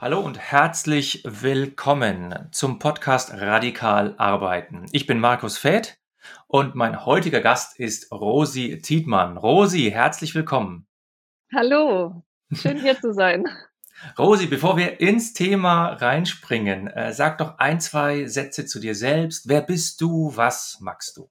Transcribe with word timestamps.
Hallo 0.00 0.18
und 0.20 0.38
herzlich 0.38 1.22
willkommen 1.26 2.48
zum 2.52 2.78
Podcast 2.78 3.34
Radikal 3.34 4.14
Arbeiten. 4.16 4.86
Ich 4.92 5.06
bin 5.06 5.20
Markus 5.20 5.58
Feth 5.58 5.98
und 6.46 6.74
mein 6.74 7.04
heutiger 7.04 7.42
Gast 7.42 7.78
ist 7.78 8.10
Rosi 8.10 8.80
Tietmann. 8.80 9.36
Rosi, 9.36 9.90
herzlich 9.92 10.34
willkommen. 10.34 10.86
Hallo, 11.54 12.24
schön 12.50 12.80
hier 12.80 12.98
zu 12.98 13.12
sein. 13.12 13.44
Rosi, 14.18 14.46
bevor 14.46 14.78
wir 14.78 15.00
ins 15.00 15.34
Thema 15.34 15.88
reinspringen, 15.88 16.86
äh, 16.86 17.12
sag 17.12 17.36
doch 17.36 17.58
ein, 17.58 17.78
zwei 17.78 18.24
Sätze 18.24 18.64
zu 18.64 18.80
dir 18.80 18.94
selbst. 18.94 19.50
Wer 19.50 19.60
bist 19.60 20.00
du? 20.00 20.34
Was 20.34 20.78
magst 20.80 21.18
du? 21.18 21.28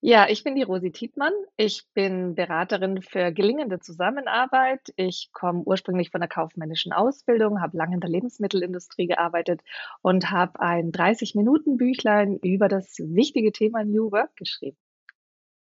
Ja, 0.00 0.28
ich 0.28 0.44
bin 0.44 0.54
die 0.54 0.62
Rosi 0.62 0.92
Tietmann. 0.92 1.32
Ich 1.56 1.84
bin 1.94 2.34
Beraterin 2.34 3.02
für 3.02 3.32
gelingende 3.32 3.80
Zusammenarbeit. 3.80 4.92
Ich 4.96 5.30
komme 5.32 5.62
ursprünglich 5.64 6.10
von 6.10 6.20
der 6.20 6.28
kaufmännischen 6.28 6.92
Ausbildung, 6.92 7.62
habe 7.62 7.76
lange 7.76 7.94
in 7.94 8.00
der 8.00 8.10
Lebensmittelindustrie 8.10 9.06
gearbeitet 9.06 9.62
und 10.02 10.30
habe 10.30 10.60
ein 10.60 10.92
30-Minuten-Büchlein 10.92 12.38
über 12.42 12.68
das 12.68 12.98
wichtige 12.98 13.52
Thema 13.52 13.84
New 13.84 14.12
Work 14.12 14.36
geschrieben. 14.36 14.76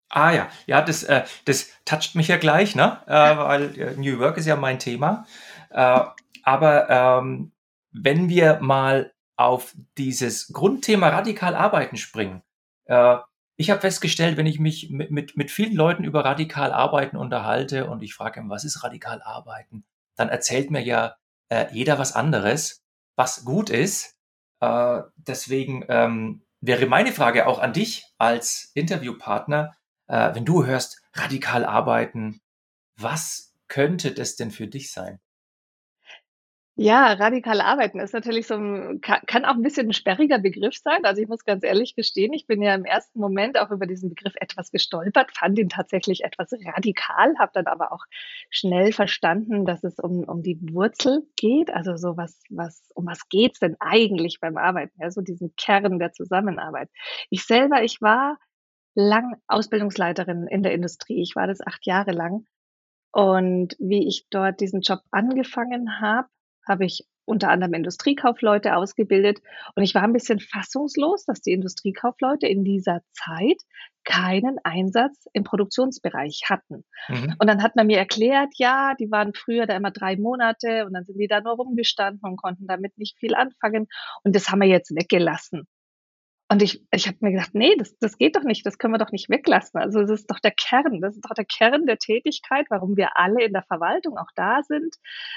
Ah 0.10 0.32
ja, 0.32 0.50
ja, 0.68 0.82
das, 0.82 1.04
äh, 1.04 1.24
das 1.46 1.72
toucht 1.86 2.16
mich 2.16 2.28
ja 2.28 2.38
gleich, 2.38 2.76
ne? 2.76 3.00
Äh, 3.08 3.38
weil 3.38 3.80
äh, 3.80 3.96
New 3.96 4.20
Work 4.20 4.38
ist 4.38 4.46
ja 4.46 4.56
mein 4.56 4.80
Thema. 4.80 5.26
Äh, 5.70 6.02
aber 6.44 6.90
ähm, 6.90 7.52
wenn 7.92 8.30
wir 8.30 8.60
mal 8.62 9.14
auf 9.36 9.76
dieses 9.98 10.52
Grundthema 10.54 11.10
radikal 11.10 11.56
arbeiten 11.56 11.98
springen, 11.98 12.42
äh, 12.86 13.18
ich 13.58 13.72
habe 13.72 13.82
festgestellt, 13.82 14.38
wenn 14.38 14.46
ich 14.46 14.60
mich 14.60 14.90
mit, 14.92 15.10
mit, 15.12 15.36
mit 15.36 15.52
vielen 15.52 15.76
Leuten 15.76 16.04
über 16.04 16.24
radikal 16.24 16.72
arbeiten 16.72 17.18
unterhalte 17.18 17.90
und 17.90 18.04
ich 18.04 18.14
frage 18.14 18.42
was 18.46 18.64
ist 18.64 18.84
radikal 18.84 19.22
arbeiten, 19.24 19.84
dann 20.16 20.30
erzählt 20.30 20.70
mir 20.70 20.82
ja 20.82 21.16
äh, 21.50 21.66
jeder 21.72 21.98
was 21.98 22.14
anderes, 22.14 22.84
was 23.16 23.44
gut 23.46 23.72
ist. 23.72 24.16
Äh, 24.60 25.02
deswegen 25.16 25.84
ähm, 25.90 26.44
wäre 26.62 26.86
meine 26.86 27.12
Frage 27.12 27.48
auch 27.48 27.60
an 27.60 27.74
dich 27.74 28.06
als 28.20 28.72
Interviewpartner, 28.76 29.76
äh, 30.08 30.36
wenn 30.36 30.46
du 30.46 30.66
hörst, 30.66 31.02
radikal 31.14 31.66
arbeiten, 31.66 32.42
was 32.96 33.54
könnte 33.68 34.12
das 34.12 34.36
denn 34.36 34.52
für 34.52 34.68
dich 34.68 34.92
sein? 34.92 35.20
Ja, 36.80 37.14
radikal 37.14 37.60
arbeiten 37.60 38.00
ist 38.00 38.14
natürlich 38.14 38.46
so 38.46 38.54
'n 38.54 39.02
ka 39.02 39.20
kann 39.26 39.46
auch 39.46 39.56
ein 39.56 39.64
bisschen 39.64 39.88
ein 39.90 39.94
sperriger 39.94 40.38
Begriff 40.38 40.76
sein. 40.78 41.04
Also, 41.06 41.20
ich 41.24 41.28
muss 41.28 41.44
ganz 41.44 41.64
ehrlich 41.64 41.96
gestehen, 41.96 42.34
ich 42.34 42.46
bin 42.46 42.62
ja 42.62 42.76
im 42.76 42.86
ersten 42.86 43.20
Moment 43.20 43.58
auch 43.60 43.72
über 43.72 43.88
diesen 43.88 44.10
Begriff 44.10 44.34
etwas 44.40 44.70
gestolpert, 44.70 45.32
fand 45.36 45.58
ihn 45.58 45.70
tatsächlich 45.70 46.24
etwas 46.24 46.52
radikal, 46.54 47.34
habe 47.40 47.50
dann 47.56 47.66
aber 47.66 47.92
auch 47.94 48.04
schnell 48.52 48.92
verstanden, 48.94 49.66
dass 49.66 49.84
es 49.84 49.98
um 49.98 50.24
um 50.26 50.44
die 50.44 50.60
Wurzel 50.72 51.24
geht, 51.36 51.72
also, 51.74 51.98
so 51.98 52.16
was 52.16 52.40
was 52.52 52.84
um 52.94 53.08
was 53.08 53.28
geht's 53.28 53.58
denn 53.58 53.76
eigentlich 53.80 54.40
beim 54.40 54.58
Arbeiten, 54.58 54.94
ja, 55.02 55.10
so 55.10 55.22
diesen 55.22 55.56
Kern 55.56 55.98
der 55.98 56.12
Zusammenarbeit. 56.12 56.90
Ich 57.32 57.44
selber, 57.46 57.82
ich 57.82 58.04
war 58.04 58.38
lang 58.96 59.36
Ausbildungsleiterin 59.48 60.48
in 60.48 60.64
der 60.64 60.74
Industrie. 60.74 61.22
Ich 61.24 61.36
war 61.36 61.48
das 61.48 61.62
8 61.66 61.86
Jahre 61.88 62.12
lang 62.12 62.46
und 63.14 63.76
wie 63.80 64.08
ich 64.08 64.28
dort 64.32 64.62
diesen 64.62 64.82
Job 64.82 65.02
angefangen 65.12 66.02
habe 66.02 66.28
habe 66.68 66.86
ich 66.86 67.06
unter 67.26 67.50
anderem 67.50 67.74
Industriekaufleute 67.74 68.76
ausgebildet 68.76 69.40
und 69.76 69.84
ich 69.84 69.94
war 69.94 70.04
ein 70.04 70.14
bisschen 70.14 70.40
fassungslos, 70.40 71.26
dass 71.26 71.42
die 71.42 71.52
Industriekaufleute 71.52 72.48
in 72.48 72.64
dieser 72.64 73.02
Zeit 73.12 73.58
keinen 74.06 74.58
Einsatz 74.64 75.26
im 75.34 75.44
Produktionsbereich 75.44 76.44
hatten. 76.50 76.86
Mhm. 77.10 77.36
Und 77.38 77.48
dann 77.48 77.62
hat 77.62 77.76
man 77.76 77.88
mir 77.88 77.98
erklärt, 77.98 78.54
ja, 78.56 78.94
die 78.98 79.12
waren 79.12 79.34
früher 79.34 79.66
da 79.66 79.76
immer 79.76 79.92
drei 79.92 80.16
Monate 80.16 80.86
und 80.86 80.94
dann 80.94 81.04
sind 81.04 81.20
die 81.20 81.28
da 81.28 81.42
nur 81.42 81.56
rumgestanden 81.56 82.22
und 82.24 82.38
konnten 82.38 82.68
damit 82.68 82.98
nicht 82.98 83.18
viel 83.20 83.36
anfangen 83.36 83.88
und 84.24 84.34
das 84.36 84.50
haben 84.50 84.62
wir 84.62 84.68
jetzt 84.68 84.96
weggelassen. 84.96 85.68
Und 86.50 86.62
ich, 86.62 86.82
ich 86.92 87.08
habe 87.08 87.18
mir 87.20 87.32
gedacht, 87.32 87.54
nee, 87.54 87.76
das, 87.78 87.98
das 88.00 88.18
geht 88.18 88.38
doch 88.38 88.44
nicht, 88.44 88.66
das 88.66 88.78
können 88.78 88.94
wir 88.94 89.00
doch 89.00 89.12
nicht 89.12 89.30
weglassen. 89.30 89.82
Also 89.82 90.00
das 90.00 90.12
ist 90.12 90.32
doch 90.32 90.40
der 90.40 90.52
Kern, 90.52 91.02
das 91.02 91.16
ist 91.16 91.26
doch 91.26 91.34
der 91.36 91.46
Kern 91.46 91.86
der 91.86 91.98
Tätigkeit, 91.98 92.68
warum 92.70 92.96
wir 92.96 93.18
alle 93.18 93.44
in 93.44 93.52
der 93.52 93.64
Verwaltung 93.64 94.18
auch 94.18 94.32
da 94.36 94.62
sind, 94.64 94.96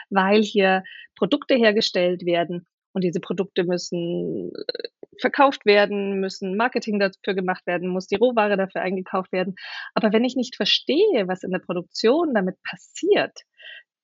weil 0.08 0.42
hier 0.42 0.84
Produkte 1.16 1.54
hergestellt 1.56 2.24
werden 2.24 2.66
und 2.92 3.02
diese 3.02 3.20
Produkte 3.20 3.64
müssen 3.64 4.52
äh, 4.54 4.88
verkauft 5.20 5.66
werden, 5.66 6.20
müssen 6.20 6.56
Marketing 6.56 7.00
dafür 7.00 7.34
gemacht 7.34 7.66
werden, 7.66 7.88
muss 7.88 8.06
die 8.06 8.16
Rohware 8.16 8.56
dafür 8.56 8.82
eingekauft 8.82 9.32
werden. 9.32 9.56
Aber 9.94 10.12
wenn 10.12 10.24
ich 10.24 10.36
nicht 10.36 10.56
verstehe, 10.56 11.26
was 11.26 11.42
in 11.42 11.50
der 11.50 11.58
Produktion 11.58 12.34
damit 12.34 12.56
passiert, 12.62 13.36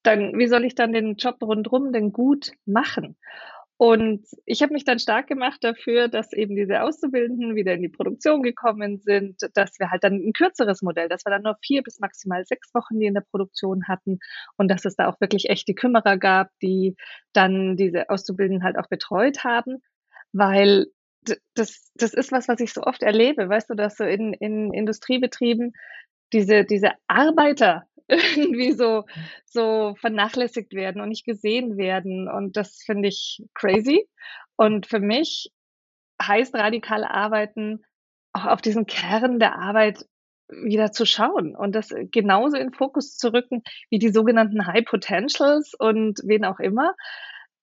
dann 0.02 0.38
wie 0.38 0.46
soll 0.46 0.64
ich 0.64 0.74
dann 0.74 0.92
den 0.92 1.16
Job 1.16 1.36
rundherum 1.42 1.92
denn 1.92 2.12
gut 2.12 2.52
machen? 2.64 3.16
Und 3.78 4.24
ich 4.46 4.62
habe 4.62 4.72
mich 4.72 4.84
dann 4.84 4.98
stark 4.98 5.26
gemacht 5.26 5.58
dafür, 5.62 6.08
dass 6.08 6.32
eben 6.32 6.56
diese 6.56 6.82
Auszubildenden 6.82 7.56
wieder 7.56 7.74
in 7.74 7.82
die 7.82 7.90
Produktion 7.90 8.42
gekommen 8.42 9.00
sind, 9.00 9.36
dass 9.52 9.78
wir 9.78 9.90
halt 9.90 10.02
dann 10.02 10.14
ein 10.14 10.32
kürzeres 10.32 10.80
Modell, 10.80 11.08
dass 11.08 11.26
wir 11.26 11.30
dann 11.30 11.42
nur 11.42 11.56
vier 11.62 11.82
bis 11.82 12.00
maximal 12.00 12.44
sechs 12.46 12.72
Wochen 12.74 12.98
die 12.98 13.06
in 13.06 13.14
der 13.14 13.24
Produktion 13.30 13.86
hatten 13.86 14.18
und 14.56 14.70
dass 14.70 14.86
es 14.86 14.96
da 14.96 15.08
auch 15.08 15.20
wirklich 15.20 15.50
echte 15.50 15.74
Kümmerer 15.74 16.16
gab, 16.16 16.48
die 16.62 16.96
dann 17.34 17.76
diese 17.76 18.08
Auszubildenden 18.08 18.64
halt 18.64 18.78
auch 18.78 18.88
betreut 18.88 19.44
haben, 19.44 19.82
weil 20.32 20.86
das, 21.54 21.90
das 21.94 22.14
ist 22.14 22.32
was, 22.32 22.48
was 22.48 22.60
ich 22.60 22.72
so 22.72 22.82
oft 22.82 23.02
erlebe, 23.02 23.48
weißt 23.48 23.68
du, 23.68 23.74
dass 23.74 23.96
so 23.96 24.04
in, 24.04 24.32
in 24.32 24.72
Industriebetrieben 24.72 25.72
diese, 26.32 26.64
diese 26.64 26.92
Arbeiter 27.08 27.84
irgendwie 28.36 28.72
so, 28.72 29.04
so 29.44 29.94
vernachlässigt 30.00 30.72
werden 30.72 31.00
und 31.00 31.08
nicht 31.08 31.24
gesehen 31.24 31.76
werden. 31.76 32.28
Und 32.28 32.56
das 32.56 32.82
finde 32.84 33.08
ich 33.08 33.42
crazy. 33.54 34.08
Und 34.56 34.86
für 34.86 35.00
mich 35.00 35.50
heißt 36.22 36.54
radikal 36.54 37.04
arbeiten, 37.04 37.84
auch 38.32 38.46
auf 38.46 38.60
diesen 38.60 38.86
Kern 38.86 39.38
der 39.38 39.58
Arbeit 39.58 40.04
wieder 40.48 40.92
zu 40.92 41.04
schauen 41.04 41.56
und 41.56 41.74
das 41.74 41.92
genauso 42.12 42.56
in 42.56 42.72
Fokus 42.72 43.16
zu 43.16 43.32
rücken 43.32 43.62
wie 43.90 43.98
die 43.98 44.10
sogenannten 44.10 44.66
High 44.66 44.84
Potentials 44.84 45.74
und 45.76 46.20
wen 46.24 46.44
auch 46.44 46.60
immer, 46.60 46.94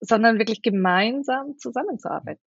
sondern 0.01 0.37
wirklich 0.37 0.61
gemeinsam 0.61 1.57
zusammenzuarbeiten. 1.57 2.43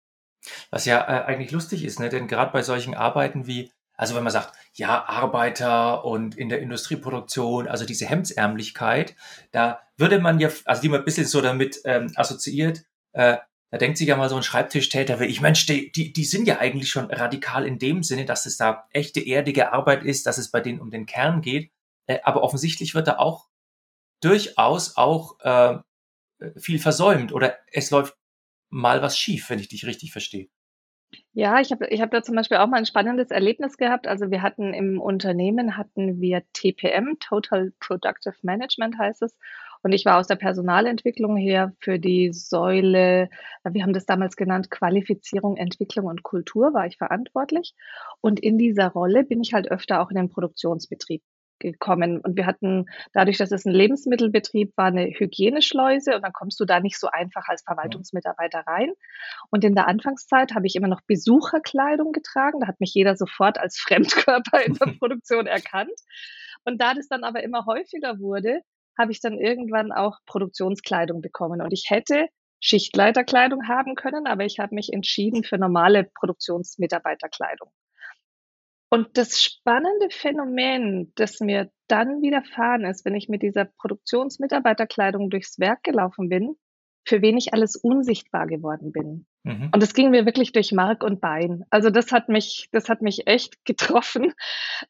Was 0.71 0.87
ja 0.87 1.01
äh, 1.01 1.25
eigentlich 1.25 1.53
lustig 1.53 1.85
ist, 1.85 2.01
ne? 2.01 2.09
denn 2.09 2.27
gerade 2.27 2.53
bei 2.53 2.63
solchen 2.63 2.95
Arbeiten 2.95 3.47
wie 3.47 3.71
also 3.97 4.15
wenn 4.15 4.25
man 4.25 4.33
sagt, 4.33 4.53
ja, 4.75 5.05
Arbeiter 5.05 6.05
und 6.05 6.37
in 6.37 6.49
der 6.49 6.61
Industrieproduktion, 6.61 7.69
also 7.69 7.85
diese 7.85 8.07
Hemdsärmlichkeit, 8.07 9.15
da 9.53 9.81
würde 9.97 10.19
man 10.19 10.41
ja, 10.41 10.51
also 10.65 10.83
die 10.83 10.89
man 10.89 11.01
ein 11.01 11.05
bisschen 11.05 11.27
so 11.27 11.41
damit 11.41 11.81
ähm, 11.85 12.13
assoziiert, 12.17 12.85
äh, 13.13 13.39
da 13.71 13.79
denkt 13.79 13.99
sich 13.99 14.07
ja 14.07 14.17
mal 14.17 14.29
so 14.29 14.37
ein 14.37 14.43
Schreibtischtäter 14.43 15.19
wie 15.19 15.25
ich, 15.25 15.41
Mensch, 15.41 15.67
die, 15.67 15.91
die, 15.91 16.13
die 16.13 16.25
sind 16.25 16.47
ja 16.47 16.59
eigentlich 16.59 16.91
schon 16.91 17.11
radikal 17.11 17.67
in 17.67 17.79
dem 17.79 18.03
Sinne, 18.03 18.25
dass 18.25 18.47
es 18.47 18.57
da 18.57 18.87
echte 18.93 19.21
erdige 19.21 19.73
Arbeit 19.73 20.05
ist, 20.05 20.27
dass 20.27 20.39
es 20.39 20.51
bei 20.51 20.61
denen 20.61 20.81
um 20.81 20.91
den 20.91 21.07
Kern 21.07 21.41
geht. 21.41 21.71
Äh, 22.07 22.19
aber 22.23 22.43
offensichtlich 22.43 22.95
wird 22.95 23.09
da 23.09 23.19
auch 23.19 23.49
durchaus 24.21 24.97
auch 24.97 25.39
äh, 25.41 25.79
viel 26.57 26.79
versäumt 26.79 27.33
oder 27.33 27.57
es 27.71 27.91
läuft 27.91 28.17
mal 28.71 29.03
was 29.03 29.19
schief, 29.19 29.51
wenn 29.51 29.59
ich 29.59 29.69
dich 29.69 29.87
richtig 29.87 30.13
verstehe. 30.13 30.49
Ja, 31.37 31.59
ich 31.61 31.73
habe 31.73 31.89
ich 31.89 32.01
habe 32.01 32.13
da 32.13 32.23
zum 32.23 32.37
Beispiel 32.37 32.59
auch 32.59 32.69
mal 32.69 32.77
ein 32.77 32.87
spannendes 32.87 33.33
Erlebnis 33.33 33.77
gehabt. 33.77 34.07
Also, 34.07 34.31
wir 34.31 34.41
hatten 34.41 34.73
im 34.73 35.01
Unternehmen 35.01 35.77
hatten 35.77 36.21
wir 36.21 36.43
TPM, 36.53 37.19
Total 37.19 37.73
Productive 37.81 38.37
Management 38.43 38.97
heißt 38.99 39.21
es. 39.23 39.37
Und 39.83 39.93
ich 39.93 40.05
war 40.05 40.19
aus 40.21 40.29
der 40.29 40.37
Personalentwicklung 40.37 41.37
her 41.37 41.73
für 41.81 41.99
die 41.99 42.33
Säule, 42.33 43.29
wir 43.69 43.83
haben 43.83 43.93
das 43.93 44.07
damals 44.07 44.37
genannt, 44.37 44.71
Qualifizierung, 44.71 45.57
Entwicklung 45.57 46.07
und 46.07 46.23
Kultur 46.23 46.73
war 46.73 46.87
ich 46.87 46.97
verantwortlich. 46.99 47.75
Und 48.21 48.39
in 48.41 48.57
dieser 48.57 48.89
Rolle 48.89 49.25
bin 49.25 49.41
ich 49.43 49.53
halt 49.55 49.69
öfter 49.71 50.01
auch 50.01 50.11
in 50.11 50.17
den 50.17 50.31
Produktionsbetrieb 50.31 51.21
gekommen. 51.73 52.21
Und 52.21 52.37
wir 52.37 52.47
hatten, 52.47 52.87
dadurch, 53.13 53.39
dass 53.39 53.53
es 53.53 53.65
ein 53.65 53.73
Lebensmittelbetrieb 53.73 54.73
war, 54.77 54.87
eine 54.87 55.07
Hygieneschleuse 55.07 56.15
und 56.15 56.23
dann 56.23 56.33
kommst 56.33 56.61
du 56.61 56.65
da 56.65 56.81
nicht 56.81 56.99
so 56.99 57.09
einfach 57.09 57.49
als 57.49 57.63
Verwaltungsmitarbeiter 57.63 58.65
rein. 58.67 58.93
Und 59.51 59.65
in 59.65 59.75
der 59.75 59.89
Anfangszeit 59.89 60.55
habe 60.55 60.67
ich 60.67 60.77
immer 60.77 60.89
noch 60.89 61.01
Besucherkleidung 61.07 62.13
getragen. 62.13 62.61
Da 62.61 62.67
hat 62.67 62.81
mich 62.81 62.95
jeder 62.95 63.17
sofort 63.17 63.59
als 63.59 63.79
Fremdkörper 63.81 64.65
in 64.65 64.75
der 64.75 64.87
Produktion 64.99 65.47
erkannt. 65.47 65.93
Und 66.65 66.81
da 66.81 66.95
das 66.95 67.09
dann 67.09 67.25
aber 67.25 67.43
immer 67.43 67.67
häufiger 67.67 68.19
wurde, 68.19 68.61
habe 68.99 69.13
ich 69.13 69.21
dann 69.21 69.39
irgendwann 69.39 69.93
auch 69.93 70.19
Produktionskleidung 70.27 71.21
bekommen. 71.21 71.61
Und 71.61 71.73
ich 71.73 71.87
hätte 71.89 72.29
Schichtleiterkleidung 72.61 73.69
haben 73.69 73.95
können, 73.95 74.27
aber 74.27 74.45
ich 74.45 74.59
habe 74.59 74.75
mich 74.75 74.93
entschieden 74.93 75.45
für 75.45 75.59
normale 75.59 76.05
Produktionsmitarbeiterkleidung. 76.15 77.71
Und 78.95 79.19
das 79.19 79.43
spannende 79.43 80.09
Phänomen, 80.09 81.11
das 81.17 81.41
mir 81.41 81.69
dann 81.89 82.23
widerfahren 82.23 82.85
ist, 82.85 83.05
wenn 83.05 83.17
ich 83.17 83.29
mit 83.29 83.43
dieser 83.43 83.65
Produktionsmitarbeiterkleidung 83.65 85.31
durchs 85.31 85.59
Werk 85.59 85.83
gelaufen 85.83 86.29
bin, 86.29 86.55
für 87.05 87.21
wen 87.21 87.37
ich 87.37 87.53
alles 87.53 87.75
unsichtbar 87.75 88.47
geworden 88.47 88.93
bin. 88.93 89.27
Mhm. 89.43 89.71
Und 89.75 89.83
das 89.83 89.95
ging 89.95 90.11
mir 90.11 90.27
wirklich 90.27 90.53
durch 90.53 90.71
Mark 90.71 91.03
und 91.03 91.21
Bein. 91.21 91.65
Also 91.71 91.91
das 91.91 92.13
hat 92.13 92.29
mich, 92.29 92.69
das 92.71 92.89
hat 92.89 93.03
mich 93.03 93.27
echt 93.27 93.57
getroffen, 93.65 94.33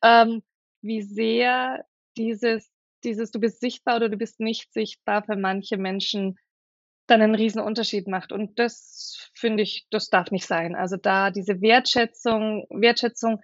ähm, 0.02 0.42
wie 0.82 1.00
sehr 1.00 1.86
dieses, 2.18 2.70
dieses, 3.04 3.30
du 3.30 3.40
bist 3.40 3.58
sichtbar 3.62 3.96
oder 3.96 4.10
du 4.10 4.18
bist 4.18 4.38
nicht 4.38 4.70
sichtbar 4.74 5.24
für 5.24 5.36
manche 5.36 5.78
Menschen 5.78 6.36
dann 7.06 7.22
einen 7.22 7.34
riesen 7.34 7.62
Unterschied 7.62 8.06
macht. 8.06 8.32
Und 8.32 8.58
das 8.58 9.30
finde 9.32 9.62
ich, 9.62 9.86
das 9.88 10.10
darf 10.10 10.30
nicht 10.30 10.46
sein. 10.46 10.74
Also 10.74 10.98
da 10.98 11.30
diese 11.30 11.62
Wertschätzung, 11.62 12.66
Wertschätzung 12.68 13.40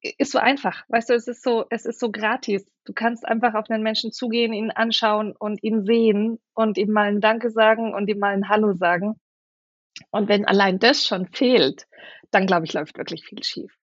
ist 0.00 0.32
so 0.32 0.38
einfach. 0.38 0.84
Weißt 0.88 1.10
du, 1.10 1.14
es 1.14 1.28
ist 1.28 1.42
so, 1.42 1.64
es 1.70 1.86
ist 1.86 2.00
so 2.00 2.10
gratis. 2.10 2.64
Du 2.84 2.92
kannst 2.92 3.26
einfach 3.26 3.54
auf 3.54 3.70
einen 3.70 3.82
Menschen 3.82 4.12
zugehen, 4.12 4.52
ihn 4.52 4.70
anschauen 4.70 5.34
und 5.36 5.62
ihn 5.62 5.84
sehen 5.84 6.38
und 6.54 6.78
ihm 6.78 6.90
mal 6.90 7.08
ein 7.08 7.20
Danke 7.20 7.50
sagen 7.50 7.94
und 7.94 8.08
ihm 8.08 8.18
mal 8.18 8.34
ein 8.34 8.48
Hallo 8.48 8.74
sagen. 8.74 9.20
Und 10.10 10.28
wenn 10.28 10.44
allein 10.44 10.78
das 10.78 11.06
schon 11.06 11.26
fehlt, 11.26 11.86
dann 12.30 12.46
glaube 12.46 12.66
ich, 12.66 12.72
läuft 12.72 12.98
wirklich 12.98 13.24
viel 13.24 13.42
schief. 13.42 13.76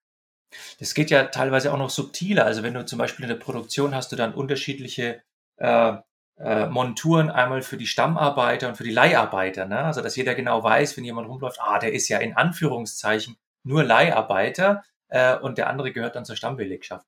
Das 0.78 0.94
geht 0.94 1.10
ja 1.10 1.24
teilweise 1.24 1.72
auch 1.72 1.78
noch 1.78 1.90
subtiler. 1.90 2.44
Also 2.44 2.62
wenn 2.62 2.74
du 2.74 2.84
zum 2.84 2.98
Beispiel 2.98 3.24
in 3.24 3.30
der 3.30 3.36
Produktion 3.36 3.94
hast 3.94 4.12
du 4.12 4.16
dann 4.16 4.34
unterschiedliche 4.34 5.22
äh, 5.56 5.94
äh, 6.38 6.66
Monturen 6.66 7.30
einmal 7.30 7.62
für 7.62 7.76
die 7.76 7.86
Stammarbeiter 7.86 8.68
und 8.68 8.76
für 8.76 8.84
die 8.84 8.90
Leiharbeiter. 8.90 9.66
Ne? 9.66 9.78
Also 9.78 10.02
dass 10.02 10.16
jeder 10.16 10.34
genau 10.34 10.62
weiß, 10.62 10.96
wenn 10.96 11.04
jemand 11.04 11.28
rumläuft, 11.28 11.58
ah, 11.60 11.78
der 11.78 11.92
ist 11.92 12.08
ja 12.08 12.18
in 12.18 12.36
Anführungszeichen 12.36 13.36
nur 13.64 13.84
Leiharbeiter 13.84 14.82
äh, 15.12 15.38
und 15.38 15.58
der 15.58 15.68
andere 15.68 15.92
gehört 15.92 16.16
dann 16.16 16.24
zur 16.24 16.36
Stammbelegschaft. 16.36 17.06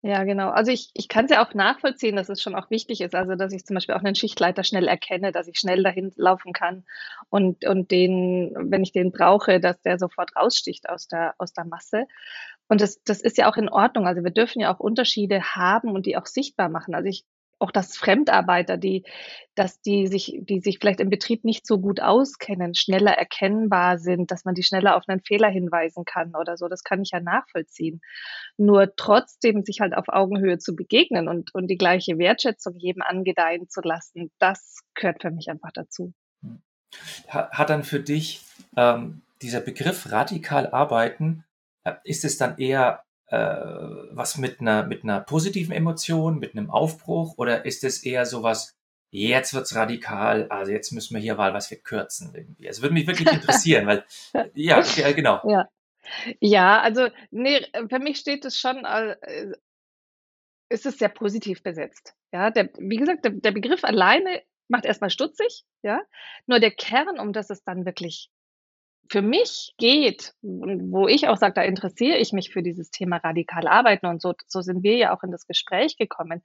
Ja, 0.00 0.22
genau. 0.22 0.50
Also 0.50 0.70
ich, 0.70 0.90
ich 0.94 1.08
kann 1.08 1.24
es 1.24 1.32
ja 1.32 1.44
auch 1.44 1.54
nachvollziehen, 1.54 2.14
dass 2.14 2.28
es 2.28 2.40
schon 2.40 2.54
auch 2.54 2.70
wichtig 2.70 3.00
ist. 3.00 3.14
Also 3.14 3.34
dass 3.34 3.52
ich 3.52 3.66
zum 3.66 3.74
Beispiel 3.74 3.96
auch 3.96 4.02
einen 4.02 4.14
Schichtleiter 4.14 4.62
schnell 4.62 4.86
erkenne, 4.86 5.32
dass 5.32 5.48
ich 5.48 5.58
schnell 5.58 5.82
dahin 5.82 6.12
laufen 6.16 6.52
kann 6.52 6.84
und, 7.30 7.66
und 7.66 7.90
den, 7.90 8.54
wenn 8.56 8.82
ich 8.82 8.92
den 8.92 9.10
brauche, 9.10 9.60
dass 9.60 9.80
der 9.82 9.98
sofort 9.98 10.36
raussticht 10.36 10.88
aus 10.88 11.08
der, 11.08 11.34
aus 11.38 11.52
der 11.52 11.64
Masse. 11.64 12.06
Und 12.68 12.80
das, 12.80 13.02
das 13.02 13.20
ist 13.20 13.38
ja 13.38 13.50
auch 13.50 13.56
in 13.56 13.68
Ordnung. 13.68 14.06
Also 14.06 14.22
wir 14.22 14.30
dürfen 14.30 14.60
ja 14.60 14.72
auch 14.72 14.80
Unterschiede 14.80 15.42
haben 15.42 15.90
und 15.90 16.06
die 16.06 16.16
auch 16.16 16.26
sichtbar 16.26 16.68
machen. 16.68 16.94
Also 16.94 17.08
ich 17.08 17.24
auch 17.58 17.70
dass 17.70 17.96
Fremdarbeiter, 17.96 18.76
die, 18.76 19.04
dass 19.54 19.80
die 19.80 20.06
sich, 20.06 20.38
die 20.42 20.60
sich 20.60 20.78
vielleicht 20.78 21.00
im 21.00 21.10
Betrieb 21.10 21.44
nicht 21.44 21.66
so 21.66 21.78
gut 21.78 22.00
auskennen, 22.00 22.74
schneller 22.74 23.12
erkennbar 23.12 23.98
sind, 23.98 24.30
dass 24.30 24.44
man 24.44 24.54
die 24.54 24.62
schneller 24.62 24.96
auf 24.96 25.04
einen 25.08 25.20
Fehler 25.20 25.48
hinweisen 25.48 26.04
kann 26.04 26.34
oder 26.36 26.56
so. 26.56 26.68
Das 26.68 26.84
kann 26.84 27.02
ich 27.02 27.10
ja 27.12 27.20
nachvollziehen. 27.20 28.00
Nur 28.56 28.94
trotzdem 28.96 29.64
sich 29.64 29.80
halt 29.80 29.96
auf 29.96 30.08
Augenhöhe 30.08 30.58
zu 30.58 30.76
begegnen 30.76 31.28
und, 31.28 31.54
und 31.54 31.66
die 31.68 31.78
gleiche 31.78 32.18
Wertschätzung 32.18 32.74
jedem 32.76 33.02
angedeihen 33.02 33.68
zu 33.68 33.80
lassen, 33.82 34.30
das 34.38 34.78
gehört 34.94 35.22
für 35.22 35.30
mich 35.30 35.50
einfach 35.50 35.72
dazu. 35.72 36.12
Hat 37.28 37.70
dann 37.70 37.82
für 37.82 38.00
dich 38.00 38.42
ähm, 38.76 39.22
dieser 39.42 39.60
Begriff 39.60 40.10
radikal 40.10 40.68
arbeiten, 40.68 41.44
äh, 41.84 41.94
ist 42.04 42.24
es 42.24 42.38
dann 42.38 42.58
eher 42.58 43.04
was 43.30 44.38
mit 44.38 44.60
einer, 44.60 44.86
mit 44.86 45.04
einer 45.04 45.20
positiven 45.20 45.72
Emotion, 45.72 46.38
mit 46.38 46.56
einem 46.56 46.70
Aufbruch 46.70 47.34
oder 47.36 47.64
ist 47.64 47.84
es 47.84 48.02
eher 48.02 48.24
sowas, 48.24 48.78
jetzt 49.10 49.54
wird's 49.54 49.74
radikal, 49.74 50.46
also 50.48 50.72
jetzt 50.72 50.92
müssen 50.92 51.14
wir 51.14 51.20
hier 51.20 51.34
mal 51.34 51.54
was 51.54 51.68
verkürzen 51.68 52.34
irgendwie. 52.34 52.66
Es 52.66 52.82
würde 52.82 52.94
mich 52.94 53.06
wirklich 53.06 53.30
interessieren, 53.30 53.86
weil, 53.86 54.04
ja, 54.54 54.82
ja, 54.82 55.12
genau. 55.12 55.40
Ja. 55.48 55.68
Ja, 56.40 56.80
also, 56.80 57.08
nee, 57.30 57.66
für 57.90 57.98
mich 57.98 58.18
steht 58.18 58.44
es 58.46 58.58
schon, 58.58 58.84
äh, 58.86 59.16
ist 60.70 60.86
es 60.86 60.98
sehr 60.98 61.10
positiv 61.10 61.62
besetzt. 61.62 62.14
Ja, 62.32 62.50
der, 62.50 62.70
wie 62.78 62.96
gesagt, 62.96 63.24
der, 63.24 63.32
der 63.32 63.52
Begriff 63.52 63.84
alleine 63.84 64.42
macht 64.68 64.84
erstmal 64.84 65.10
stutzig, 65.10 65.64
ja. 65.82 66.00
Nur 66.46 66.60
der 66.60 66.70
Kern, 66.70 67.18
um 67.18 67.32
das 67.32 67.50
es 67.50 67.62
dann 67.62 67.84
wirklich 67.84 68.30
für 69.08 69.22
mich 69.22 69.74
geht 69.78 70.34
wo 70.42 71.08
ich 71.08 71.28
auch 71.28 71.36
sage, 71.36 71.54
da 71.54 71.62
interessiere 71.62 72.18
ich 72.18 72.32
mich 72.32 72.50
für 72.52 72.62
dieses 72.62 72.90
Thema 72.90 73.18
radikal 73.18 73.66
arbeiten 73.66 74.06
und 74.06 74.20
so, 74.20 74.34
so 74.46 74.60
sind 74.60 74.82
wir 74.82 74.96
ja 74.96 75.16
auch 75.16 75.22
in 75.22 75.30
das 75.30 75.46
Gespräch 75.46 75.96
gekommen, 75.96 76.42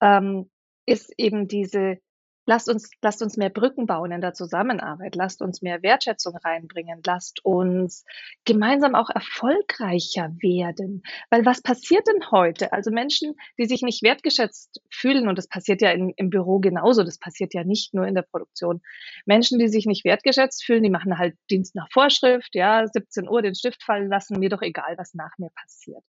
ähm, 0.00 0.50
ist 0.86 1.12
eben 1.18 1.48
diese 1.48 1.98
Lasst 2.48 2.68
uns, 2.68 2.90
lasst 3.02 3.22
uns 3.22 3.36
mehr 3.36 3.50
Brücken 3.50 3.86
bauen 3.86 4.12
in 4.12 4.20
der 4.20 4.32
Zusammenarbeit. 4.32 5.16
Lasst 5.16 5.42
uns 5.42 5.62
mehr 5.62 5.82
Wertschätzung 5.82 6.36
reinbringen. 6.36 7.02
Lasst 7.04 7.44
uns 7.44 8.04
gemeinsam 8.44 8.94
auch 8.94 9.10
erfolgreicher 9.10 10.30
werden. 10.40 11.02
Weil 11.28 11.44
was 11.44 11.60
passiert 11.60 12.06
denn 12.06 12.30
heute? 12.30 12.72
Also 12.72 12.92
Menschen, 12.92 13.34
die 13.58 13.66
sich 13.66 13.82
nicht 13.82 14.04
wertgeschätzt 14.04 14.80
fühlen, 14.90 15.26
und 15.26 15.36
das 15.38 15.48
passiert 15.48 15.82
ja 15.82 15.90
in, 15.90 16.12
im 16.16 16.30
Büro 16.30 16.60
genauso, 16.60 17.02
das 17.02 17.18
passiert 17.18 17.52
ja 17.52 17.64
nicht 17.64 17.94
nur 17.94 18.06
in 18.06 18.14
der 18.14 18.22
Produktion. 18.22 18.80
Menschen, 19.24 19.58
die 19.58 19.68
sich 19.68 19.86
nicht 19.86 20.04
wertgeschätzt 20.04 20.64
fühlen, 20.64 20.84
die 20.84 20.90
machen 20.90 21.18
halt 21.18 21.36
Dienst 21.50 21.74
nach 21.74 21.88
Vorschrift, 21.90 22.54
ja, 22.54 22.86
17 22.86 23.28
Uhr 23.28 23.42
den 23.42 23.56
Stift 23.56 23.82
fallen 23.82 24.08
lassen, 24.08 24.38
mir 24.38 24.50
doch 24.50 24.62
egal, 24.62 24.96
was 24.98 25.14
nach 25.14 25.36
mir 25.38 25.50
passiert. 25.54 26.04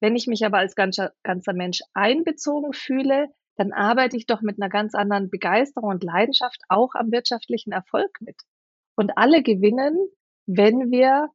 Wenn 0.00 0.14
ich 0.14 0.26
mich 0.28 0.44
aber 0.44 0.58
als 0.58 0.76
ganzer, 0.76 1.12
ganzer 1.24 1.54
Mensch 1.54 1.80
einbezogen 1.92 2.72
fühle, 2.72 3.28
dann 3.56 3.72
arbeite 3.72 4.16
ich 4.16 4.26
doch 4.26 4.42
mit 4.42 4.60
einer 4.60 4.68
ganz 4.68 4.94
anderen 4.94 5.30
Begeisterung 5.30 5.90
und 5.90 6.04
Leidenschaft 6.04 6.62
auch 6.68 6.94
am 6.94 7.10
wirtschaftlichen 7.10 7.72
Erfolg 7.72 8.10
mit. 8.20 8.36
Und 8.96 9.16
alle 9.16 9.42
gewinnen, 9.42 9.96
wenn 10.46 10.90
wir 10.90 11.28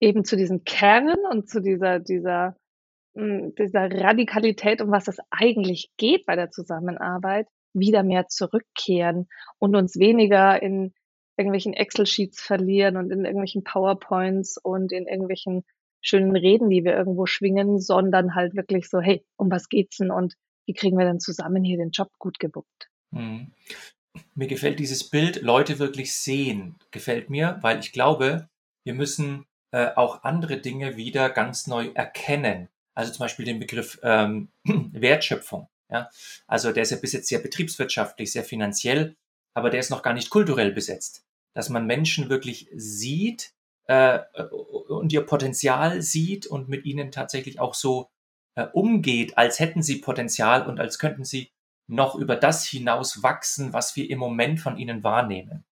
eben 0.00 0.24
zu 0.24 0.36
diesem 0.36 0.64
Kern 0.64 1.16
und 1.30 1.48
zu 1.48 1.60
dieser, 1.60 2.00
dieser, 2.00 2.56
hm, 3.14 3.54
dieser 3.58 3.90
Radikalität, 3.90 4.80
um 4.80 4.90
was 4.90 5.08
es 5.08 5.18
eigentlich 5.30 5.90
geht 5.96 6.26
bei 6.26 6.36
der 6.36 6.50
Zusammenarbeit, 6.50 7.48
wieder 7.72 8.02
mehr 8.02 8.26
zurückkehren 8.28 9.28
und 9.58 9.76
uns 9.76 9.98
weniger 9.98 10.60
in 10.62 10.94
irgendwelchen 11.36 11.74
Excel-Sheets 11.74 12.40
verlieren 12.40 12.96
und 12.96 13.10
in 13.10 13.24
irgendwelchen 13.24 13.64
PowerPoints 13.64 14.56
und 14.62 14.92
in 14.92 15.06
irgendwelchen 15.06 15.64
schönen 16.00 16.34
Reden, 16.34 16.70
die 16.70 16.84
wir 16.84 16.96
irgendwo 16.96 17.26
schwingen, 17.26 17.80
sondern 17.80 18.34
halt 18.34 18.54
wirklich 18.54 18.88
so, 18.88 19.00
hey, 19.00 19.24
um 19.36 19.50
was 19.50 19.68
geht's 19.68 19.98
denn 19.98 20.10
und 20.10 20.34
wie 20.66 20.74
kriegen 20.74 20.98
wir 20.98 21.06
denn 21.06 21.20
zusammen 21.20 21.64
hier 21.64 21.78
den 21.78 21.90
Job 21.90 22.10
gut 22.18 22.38
gebuckt? 22.38 22.90
Hm. 23.12 23.52
Mir 24.34 24.48
gefällt 24.48 24.78
dieses 24.78 25.08
Bild, 25.08 25.42
Leute 25.42 25.78
wirklich 25.78 26.14
sehen, 26.14 26.76
gefällt 26.90 27.30
mir, 27.30 27.58
weil 27.62 27.78
ich 27.80 27.92
glaube, 27.92 28.48
wir 28.84 28.94
müssen 28.94 29.46
äh, 29.72 29.90
auch 29.94 30.22
andere 30.24 30.58
Dinge 30.58 30.96
wieder 30.96 31.30
ganz 31.30 31.66
neu 31.66 31.90
erkennen. 31.94 32.68
Also 32.94 33.12
zum 33.12 33.24
Beispiel 33.24 33.44
den 33.44 33.58
Begriff 33.58 33.98
ähm, 34.02 34.48
Wertschöpfung. 34.64 35.68
Ja? 35.90 36.08
Also 36.46 36.72
der 36.72 36.82
ist 36.82 36.90
ja 36.90 36.96
bis 36.96 37.12
jetzt 37.12 37.28
sehr 37.28 37.40
betriebswirtschaftlich, 37.40 38.32
sehr 38.32 38.44
finanziell, 38.44 39.16
aber 39.54 39.70
der 39.70 39.80
ist 39.80 39.90
noch 39.90 40.02
gar 40.02 40.14
nicht 40.14 40.30
kulturell 40.30 40.72
besetzt. 40.72 41.24
Dass 41.52 41.68
man 41.68 41.86
Menschen 41.86 42.28
wirklich 42.28 42.68
sieht 42.74 43.52
äh, 43.86 44.20
und 44.88 45.12
ihr 45.12 45.22
Potenzial 45.22 46.02
sieht 46.02 46.46
und 46.46 46.68
mit 46.68 46.84
ihnen 46.84 47.12
tatsächlich 47.12 47.60
auch 47.60 47.74
so 47.74 48.08
äh, 48.56 48.66
umgeht, 48.72 49.38
als 49.38 49.60
hätten 49.60 49.82
sie 49.82 50.00
Potenzial 50.00 50.66
und 50.66 50.80
als 50.80 50.98
könnten 50.98 51.24
sie 51.24 51.50
noch 51.86 52.16
über 52.16 52.34
das 52.34 52.66
hinaus 52.66 53.22
wachsen, 53.22 53.72
was 53.72 53.94
wir 53.94 54.10
im 54.10 54.18
Moment 54.18 54.60
von 54.60 54.76
ihnen 54.76 55.04
wahrnehmen. 55.04 55.64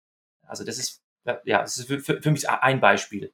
Also 0.45 0.63
das 0.63 0.77
ist, 0.77 1.01
ja, 1.25 1.61
das 1.61 1.77
ist 1.77 1.87
für, 1.87 2.21
für 2.21 2.31
mich 2.31 2.47
ein 2.49 2.79
Beispiel. 2.79 3.33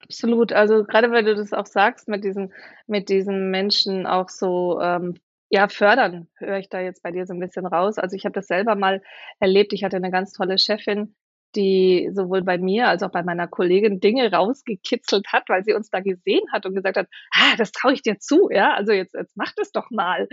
Absolut. 0.00 0.52
Also 0.52 0.84
gerade 0.84 1.10
weil 1.10 1.24
du 1.24 1.34
das 1.34 1.52
auch 1.52 1.66
sagst, 1.66 2.08
mit 2.08 2.24
diesen, 2.24 2.54
mit 2.86 3.08
diesen 3.08 3.50
Menschen 3.50 4.06
auch 4.06 4.28
so 4.28 4.80
ähm, 4.80 5.18
ja, 5.50 5.68
fördern, 5.68 6.28
höre 6.36 6.58
ich 6.58 6.68
da 6.68 6.80
jetzt 6.80 7.02
bei 7.02 7.10
dir 7.10 7.26
so 7.26 7.34
ein 7.34 7.40
bisschen 7.40 7.66
raus. 7.66 7.98
Also 7.98 8.16
ich 8.16 8.24
habe 8.24 8.34
das 8.34 8.46
selber 8.46 8.74
mal 8.74 9.02
erlebt. 9.40 9.72
Ich 9.72 9.84
hatte 9.84 9.96
eine 9.96 10.10
ganz 10.10 10.32
tolle 10.32 10.58
Chefin, 10.58 11.14
die 11.56 12.10
sowohl 12.12 12.42
bei 12.42 12.58
mir 12.58 12.88
als 12.88 13.02
auch 13.02 13.10
bei 13.10 13.22
meiner 13.22 13.48
Kollegin 13.48 14.00
Dinge 14.00 14.30
rausgekitzelt 14.32 15.28
hat, 15.32 15.48
weil 15.48 15.64
sie 15.64 15.74
uns 15.74 15.90
da 15.90 16.00
gesehen 16.00 16.44
hat 16.52 16.66
und 16.66 16.74
gesagt 16.74 16.96
hat, 16.96 17.08
ah, 17.32 17.56
das 17.56 17.72
traue 17.72 17.94
ich 17.94 18.02
dir 18.02 18.18
zu, 18.18 18.48
ja, 18.50 18.74
also 18.74 18.92
jetzt, 18.92 19.14
jetzt 19.14 19.36
mach 19.36 19.52
das 19.56 19.72
doch 19.72 19.90
mal. 19.90 20.28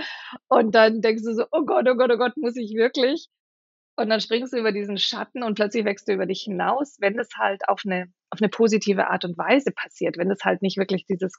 Und 0.47 0.75
dann 0.75 1.01
denkst 1.01 1.23
du 1.23 1.33
so, 1.33 1.45
oh 1.51 1.63
Gott, 1.65 1.87
oh 1.89 1.95
Gott, 1.95 2.11
oh 2.13 2.17
Gott, 2.17 2.37
muss 2.37 2.55
ich 2.57 2.73
wirklich? 2.75 3.27
Und 3.97 4.09
dann 4.09 4.19
springst 4.19 4.53
du 4.53 4.57
über 4.57 4.73
diesen 4.73 4.97
Schatten 4.97 5.41
und 5.41 5.55
plötzlich 5.55 5.85
wächst 5.85 6.07
du 6.07 6.13
über 6.13 6.25
dich 6.25 6.41
hinaus, 6.41 6.97
wenn 6.99 7.17
es 7.17 7.29
halt 7.37 7.67
auf 7.69 7.81
eine, 7.85 8.07
auf 8.29 8.41
eine 8.41 8.49
positive 8.49 9.07
Art 9.07 9.23
und 9.23 9.37
Weise 9.37 9.71
passiert, 9.71 10.17
wenn 10.17 10.29
es 10.29 10.43
halt 10.43 10.61
nicht 10.61 10.77
wirklich 10.77 11.05
dieses 11.05 11.33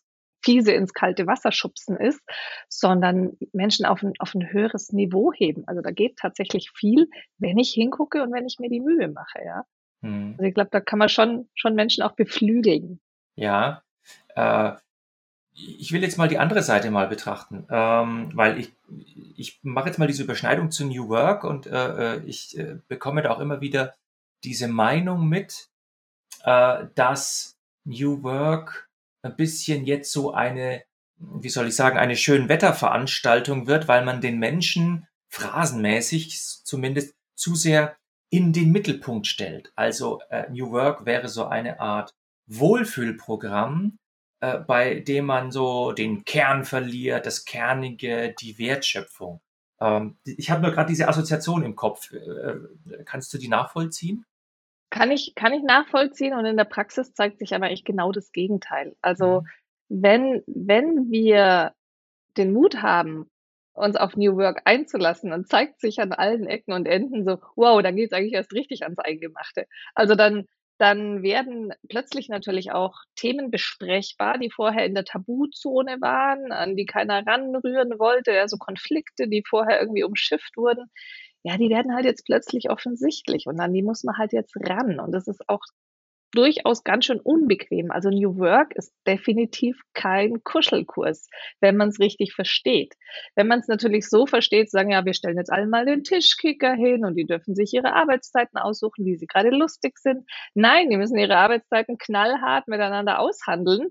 fiese 0.47 0.73
ins 0.73 0.95
kalte 0.95 1.27
Wasser 1.27 1.51
schubsen 1.51 1.97
ist, 1.97 2.23
sondern 2.69 3.37
Menschen 3.53 3.85
auf 3.85 4.03
ein, 4.03 4.13
auf 4.21 4.35
ein 4.35 4.53
höheres 4.53 4.93
Niveau 4.93 5.33
heben. 5.33 5.65
Also 5.67 5.83
da 5.83 5.91
geht 5.91 6.19
tatsächlich 6.19 6.71
viel, 6.71 7.11
wenn 7.39 7.59
ich 7.59 7.71
hingucke 7.71 8.23
und 8.23 8.33
wenn 8.33 8.47
ich 8.47 8.59
mir 8.61 8.71
die 8.71 8.81
Mühe 8.81 9.09
mache, 9.09 9.45
ja. 9.45 9.65
Hm. 10.03 10.35
Also 10.39 10.45
ich 10.45 10.55
glaube, 10.55 10.71
da 10.71 10.81
kann 10.81 11.01
man 11.01 11.09
schon, 11.09 11.49
schon 11.55 11.75
Menschen 11.75 12.05
auch 12.05 12.13
beflügeln. 12.13 13.01
Ja, 13.35 13.83
äh, 14.37 14.73
ich 15.53 15.91
will 15.91 16.03
jetzt 16.03 16.17
mal 16.17 16.29
die 16.29 16.39
andere 16.39 16.63
Seite 16.63 16.91
mal 16.93 17.09
betrachten, 17.09 17.67
ähm, 17.69 18.31
weil 18.35 18.61
ich, 18.61 18.73
ich 19.37 19.59
mache 19.63 19.89
jetzt 19.89 19.99
mal 19.99 20.07
diese 20.07 20.23
Überschneidung 20.23 20.71
zu 20.71 20.87
New 20.87 21.09
Work 21.09 21.43
und 21.43 21.67
äh, 21.67 22.15
äh 22.15 22.23
ich 22.25 22.57
äh, 22.57 22.77
bekomme 22.87 23.23
da 23.23 23.31
auch 23.31 23.41
immer 23.41 23.61
wieder 23.61 23.95
diese 24.45 24.69
Meinung 24.69 25.29
mit, 25.29 25.71
äh, 26.45 26.85
dass 26.95 27.59
New 27.85 28.23
Work 28.23 28.86
ein 29.27 29.37
bisschen 29.37 29.85
jetzt 29.85 30.13
so 30.13 30.33
eine, 30.33 30.83
wie 31.19 31.49
soll 31.49 31.69
ich 31.69 31.77
sagen, 31.77 31.99
eine 31.99 32.17
schön 32.17 32.49
Wetterveranstaltung 32.49 33.67
wird, 33.67 33.89
weil 33.89 34.05
man 34.05 34.21
den 34.21 34.39
Menschen 34.39 35.07
phrasenmäßig 35.29 36.41
zumindest 36.65 37.15
zu 37.35 37.55
sehr 37.55 37.97
in 38.31 38.53
den 38.53 38.73
Mittelpunkt 38.73 39.27
stellt. 39.27 39.73
Also 39.77 40.21
äh, 40.31 40.51
New 40.51 40.71
Work 40.73 41.07
wäre 41.07 41.29
so 41.29 41.45
eine 41.45 41.81
Art 41.81 42.15
Wohlfühlprogramm, 42.47 43.99
äh, 44.41 44.59
bei 44.59 45.01
dem 45.01 45.27
man 45.27 45.51
so 45.51 45.93
den 45.93 46.25
Kern 46.25 46.65
verliert, 46.65 47.27
das 47.27 47.45
Kernige, 47.45 48.35
die 48.41 48.59
Wertschöpfung. 48.59 49.41
Ähm, 49.81 50.17
ich 50.25 50.51
habe 50.51 50.63
nur 50.63 50.73
gerade 50.73 50.89
diese 50.89 51.09
Assoziation 51.09 51.63
im 51.63 51.77
Kopf. 51.77 52.13
Äh, 52.13 52.57
kannst 53.05 53.33
du 53.33 53.39
die 53.39 53.49
nachvollziehen? 53.49 54.25
Kann 54.97 55.11
ich, 55.11 55.35
kann 55.35 55.53
ich 55.53 55.63
nachvollziehen 55.63 56.33
und 56.33 56.47
in 56.47 56.57
der 56.57 56.65
Praxis 56.65 57.13
zeigt 57.13 57.39
sich 57.39 57.55
aber 57.55 57.71
echt 57.71 57.85
genau 57.85 58.13
das 58.13 58.33
Gegenteil. 58.33 58.97
Also 59.03 59.43
mhm. 59.43 59.47
wenn, 59.89 60.43
wenn 60.47 61.11
wir 61.11 61.75
den 62.39 62.55
Mut 62.55 62.81
haben, 62.81 63.31
uns 63.75 63.97
auf 63.97 64.17
New 64.17 64.39
Work 64.39 64.63
einzulassen, 64.65 65.31
dann 65.31 65.45
zeigt 65.45 65.81
sich 65.81 66.01
an 66.01 66.13
allen 66.13 66.47
Ecken 66.47 66.73
und 66.73 66.87
Enden 66.87 67.27
so, 67.27 67.39
wow, 67.57 67.83
dann 67.83 67.95
geht 67.95 68.11
es 68.11 68.17
eigentlich 68.17 68.33
erst 68.33 68.55
richtig 68.55 68.85
ans 68.85 68.99
Eingemachte. 68.99 69.67
Also 69.95 70.15
dann, 70.15 70.47
dann 70.79 71.23
werden 71.23 71.75
plötzlich 71.91 72.31
natürlich 72.31 72.73
auch 72.73 72.95
Themen 73.17 73.51
besprechbar, 73.51 74.39
die 74.39 74.51
vorher 74.51 74.87
in 74.87 74.95
der 74.95 75.05
Tabuzone 75.05 76.01
waren, 76.01 76.53
an 76.53 76.75
die 76.75 76.87
keiner 76.87 77.27
ranrühren 77.27 77.99
wollte, 77.99 78.41
also 78.41 78.57
Konflikte, 78.57 79.29
die 79.29 79.43
vorher 79.47 79.79
irgendwie 79.79 80.05
umschifft 80.05 80.57
wurden. 80.57 80.91
Ja, 81.43 81.57
die 81.57 81.71
werden 81.71 81.95
halt 81.95 82.05
jetzt 82.05 82.25
plötzlich 82.25 82.71
offensichtlich 82.71 83.47
und 83.47 83.61
an 83.61 83.73
die 83.73 83.83
muss 83.83 84.05
man 84.05 84.19
halt 84.19 84.33
jetzt 84.33 84.55
ran. 84.57 84.99
Und 84.99 85.13
das 85.13 85.29
ist 85.29 85.49
auch 85.49 85.63
durchaus 86.33 86.85
ganz 86.85 87.07
schön 87.07 87.21
unbequem. 87.21 87.91
Also 87.91 88.11
New 88.11 88.39
Work 88.39 88.75
ist 88.75 88.93
definitiv 89.07 89.81
kein 89.95 90.45
Kuschelkurs, 90.45 91.29
wenn 91.61 91.77
man 91.77 91.89
es 91.89 91.99
richtig 91.99 92.35
versteht. 92.35 92.95
Wenn 93.35 93.47
man 93.47 93.61
es 93.61 93.69
natürlich 93.69 94.09
so 94.09 94.27
versteht, 94.27 94.71
sagen 94.71 94.91
ja, 94.91 95.05
wir 95.05 95.15
stellen 95.15 95.39
jetzt 95.39 95.53
alle 95.53 95.67
mal 95.67 95.87
den 95.87 96.05
Tischkicker 96.05 96.75
hin 96.75 97.05
und 97.05 97.15
die 97.15 97.27
dürfen 97.27 97.55
sich 97.55 97.73
ihre 97.73 97.95
Arbeitszeiten 97.95 98.59
aussuchen, 98.59 99.05
wie 99.05 99.17
sie 99.17 99.27
gerade 99.27 99.51
lustig 99.51 99.99
sind. 99.99 100.29
Nein, 100.55 100.91
die 100.91 100.97
müssen 100.97 101.19
ihre 101.19 101.37
Arbeitszeiten 101.37 101.97
knallhart 101.99 102.69
miteinander 102.69 103.19
aushandeln 103.19 103.89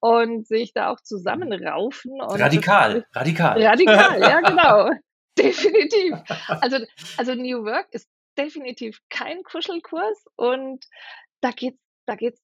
und 0.00 0.46
sich 0.46 0.72
da 0.74 0.90
auch 0.90 1.00
zusammenraufen. 1.00 2.20
radikal, 2.20 3.06
radikal. 3.12 3.62
Radikal, 3.62 4.20
ja, 4.20 4.40
genau. 4.40 4.90
Definitiv. 5.38 6.14
Also, 6.48 6.78
also 7.16 7.34
New 7.34 7.64
Work 7.64 7.88
ist 7.92 8.08
definitiv 8.36 9.00
kein 9.10 9.42
Kuschelkurs 9.42 10.24
und 10.36 10.84
da 11.40 11.50
geht's 11.50 11.80
da 12.06 12.16
geht's 12.16 12.40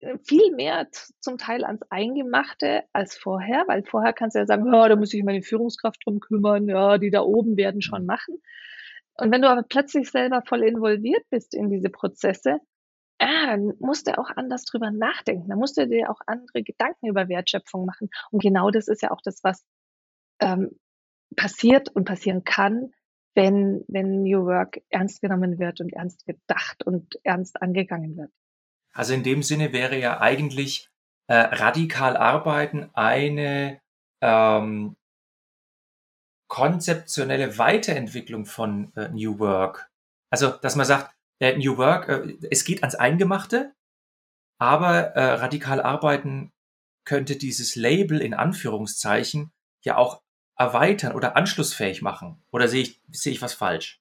äh, 0.00 0.18
viel 0.18 0.54
mehr 0.54 0.88
zum 1.20 1.38
Teil 1.38 1.64
ans 1.64 1.82
Eingemachte 1.90 2.84
als 2.92 3.16
vorher, 3.16 3.64
weil 3.66 3.84
vorher 3.84 4.12
kannst 4.12 4.34
du 4.34 4.40
ja 4.40 4.46
sagen, 4.46 4.72
ja, 4.72 4.88
da 4.88 4.96
muss 4.96 5.12
ich 5.12 5.24
meine 5.24 5.42
Führungskraft 5.42 6.02
drum 6.04 6.20
kümmern, 6.20 6.68
ja, 6.68 6.98
die 6.98 7.10
da 7.10 7.22
oben 7.22 7.56
werden 7.56 7.82
schon 7.82 8.06
machen. 8.06 8.40
Und 9.14 9.32
wenn 9.32 9.42
du 9.42 9.50
aber 9.50 9.62
plötzlich 9.62 10.10
selber 10.10 10.42
voll 10.46 10.62
involviert 10.62 11.24
bist 11.30 11.54
in 11.54 11.68
diese 11.68 11.90
Prozesse, 11.90 12.60
dann 13.18 13.74
musst 13.78 14.06
du 14.06 14.18
auch 14.18 14.30
anders 14.34 14.64
drüber 14.64 14.90
nachdenken. 14.90 15.48
Dann 15.48 15.58
musst 15.58 15.76
du 15.76 15.86
dir 15.86 16.10
auch 16.10 16.20
andere 16.26 16.62
Gedanken 16.62 17.08
über 17.08 17.28
Wertschöpfung 17.28 17.84
machen. 17.84 18.08
Und 18.30 18.42
genau 18.42 18.70
das 18.70 18.88
ist 18.88 19.02
ja 19.02 19.10
auch 19.10 19.20
das, 19.22 19.44
was 19.44 19.62
ähm, 20.40 20.70
passiert 21.36 21.88
und 21.88 22.04
passieren 22.04 22.44
kann, 22.44 22.92
wenn, 23.34 23.84
wenn 23.88 24.22
New 24.22 24.44
Work 24.46 24.80
ernst 24.88 25.20
genommen 25.20 25.58
wird 25.58 25.80
und 25.80 25.92
ernst 25.92 26.26
gedacht 26.26 26.84
und 26.84 27.14
ernst 27.22 27.62
angegangen 27.62 28.16
wird. 28.16 28.30
Also 28.92 29.14
in 29.14 29.22
dem 29.22 29.42
Sinne 29.42 29.72
wäre 29.72 29.98
ja 29.98 30.20
eigentlich 30.20 30.90
äh, 31.28 31.34
radikal 31.34 32.16
arbeiten 32.16 32.90
eine 32.94 33.80
ähm, 34.20 34.96
konzeptionelle 36.48 37.56
Weiterentwicklung 37.58 38.44
von 38.44 38.92
äh, 38.96 39.08
New 39.10 39.38
Work. 39.38 39.88
Also, 40.30 40.50
dass 40.50 40.74
man 40.74 40.86
sagt, 40.86 41.14
äh, 41.38 41.56
New 41.56 41.78
Work, 41.78 42.08
äh, 42.08 42.36
es 42.50 42.64
geht 42.64 42.82
ans 42.82 42.96
Eingemachte, 42.96 43.72
aber 44.58 45.14
äh, 45.14 45.34
radikal 45.34 45.80
arbeiten 45.80 46.52
könnte 47.04 47.36
dieses 47.36 47.76
Label 47.76 48.20
in 48.20 48.34
Anführungszeichen 48.34 49.52
ja 49.84 49.96
auch 49.96 50.22
erweitern 50.60 51.14
oder 51.14 51.36
anschlussfähig 51.36 52.02
machen. 52.02 52.36
Oder 52.52 52.68
sehe 52.68 52.82
ich, 52.82 53.00
sehe 53.10 53.32
ich 53.32 53.40
was 53.40 53.54
falsch? 53.54 53.98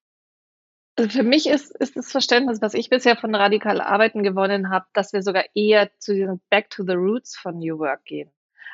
Also 0.98 1.10
für 1.10 1.24
mich 1.24 1.48
ist, 1.48 1.74
ist 1.78 1.96
das 1.96 2.12
Verständnis, 2.12 2.62
was 2.62 2.74
ich 2.74 2.90
bisher 2.90 3.16
von 3.16 3.34
radikal 3.34 3.80
Arbeiten 3.80 4.22
gewonnen 4.22 4.70
habe, 4.70 4.86
dass 4.92 5.14
wir 5.14 5.24
sogar 5.24 5.46
eher 5.56 5.90
zu 6.00 6.14
diesem 6.14 6.42
Back 6.50 6.70
to 6.70 6.84
the 6.84 6.94
Roots 6.94 7.38
von 7.38 7.60
New 7.60 7.80
Work 7.80 8.04
gehen. 8.04 8.30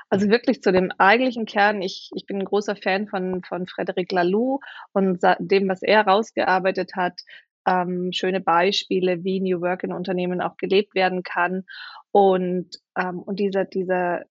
Also 0.09 0.29
wirklich 0.29 0.63
zu 0.63 0.71
dem 0.71 0.91
eigentlichen 0.97 1.45
Kern. 1.45 1.83
Ich, 1.83 2.09
ich 2.15 2.25
bin 2.25 2.39
ein 2.39 2.45
großer 2.45 2.75
Fan 2.75 3.07
von, 3.07 3.43
von 3.43 3.67
Frederic 3.67 4.11
Laloux 4.11 4.59
und 4.93 5.19
dem, 5.37 5.69
was 5.69 5.83
er 5.83 6.07
rausgearbeitet 6.07 6.95
hat. 6.95 7.21
Ähm, 7.67 8.11
schöne 8.11 8.41
Beispiele, 8.41 9.23
wie 9.23 9.41
New 9.41 9.61
Work 9.61 9.83
in 9.83 9.93
Unternehmen 9.93 10.41
auch 10.41 10.57
gelebt 10.57 10.95
werden 10.95 11.21
kann. 11.21 11.65
Und, 12.11 12.79
ähm, 12.97 13.19
und 13.19 13.39
dieser, 13.39 13.65
dieser 13.65 14.25